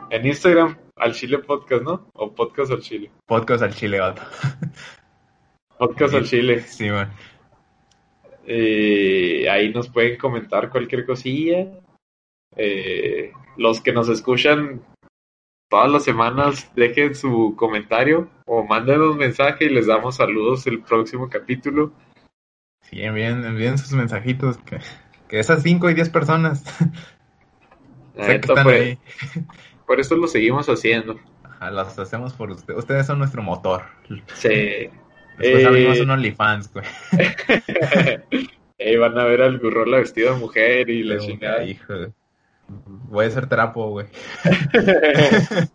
[0.09, 2.09] en Instagram al Chile Podcast, ¿no?
[2.13, 3.11] O Podcast al Chile.
[3.27, 4.23] Podcast al chile, vato.
[5.77, 6.61] Podcast al Chile.
[6.61, 7.09] Simón.
[8.45, 11.78] Eh, ahí nos pueden comentar cualquier cosilla.
[12.61, 14.81] Eh, los que nos escuchan
[15.69, 20.81] todas las semanas, dejen su comentario o manden un mensaje y les damos saludos el
[20.81, 21.93] próximo capítulo.
[22.81, 24.57] Sí, envíen, envíen sus mensajitos.
[24.59, 24.79] Que,
[25.27, 26.63] que esas 5 y 10 personas
[28.15, 28.97] están por, ahí.
[29.87, 31.19] por eso lo seguimos haciendo.
[31.43, 32.79] Ajá, las hacemos por ustedes.
[32.79, 33.83] Ustedes son nuestro motor.
[34.33, 34.89] Sí.
[35.37, 36.85] Después Eh, abrimos un OnlyFans, güey.
[38.77, 41.63] Ey, van a ver al Gurrola vestido de mujer y la chingada.
[41.65, 41.93] hijo,
[42.69, 44.07] Voy a ser trapo, güey.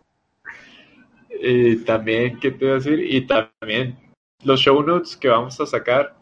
[1.41, 2.99] y también, ¿qué te voy a decir?
[2.99, 3.97] Y también
[4.43, 6.17] los show notes que vamos a sacar,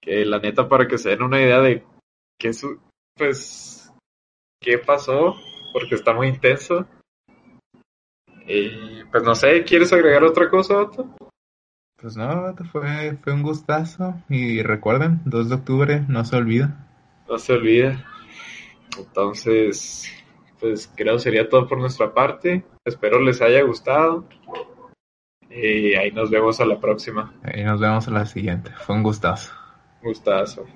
[0.00, 1.84] que la neta para que se den una idea de
[2.38, 2.80] qué su,
[3.16, 3.92] pues,
[4.60, 5.36] qué pasó,
[5.72, 6.86] porque está muy intenso.
[8.46, 11.16] Y pues no sé, ¿quieres agregar otra cosa, Otto?
[12.00, 14.22] Pues no, fue, fue un gustazo.
[14.28, 16.86] Y recuerden, 2 de octubre, no se olvida.
[17.28, 17.98] No se olvide.
[18.98, 20.10] Entonces,
[20.58, 22.64] pues creo sería todo por nuestra parte.
[22.84, 24.24] Espero les haya gustado.
[25.50, 27.34] Y ahí nos vemos a la próxima.
[27.54, 28.70] Y nos vemos a la siguiente.
[28.78, 29.52] Fue un gustazo.
[30.02, 30.66] Gustazo.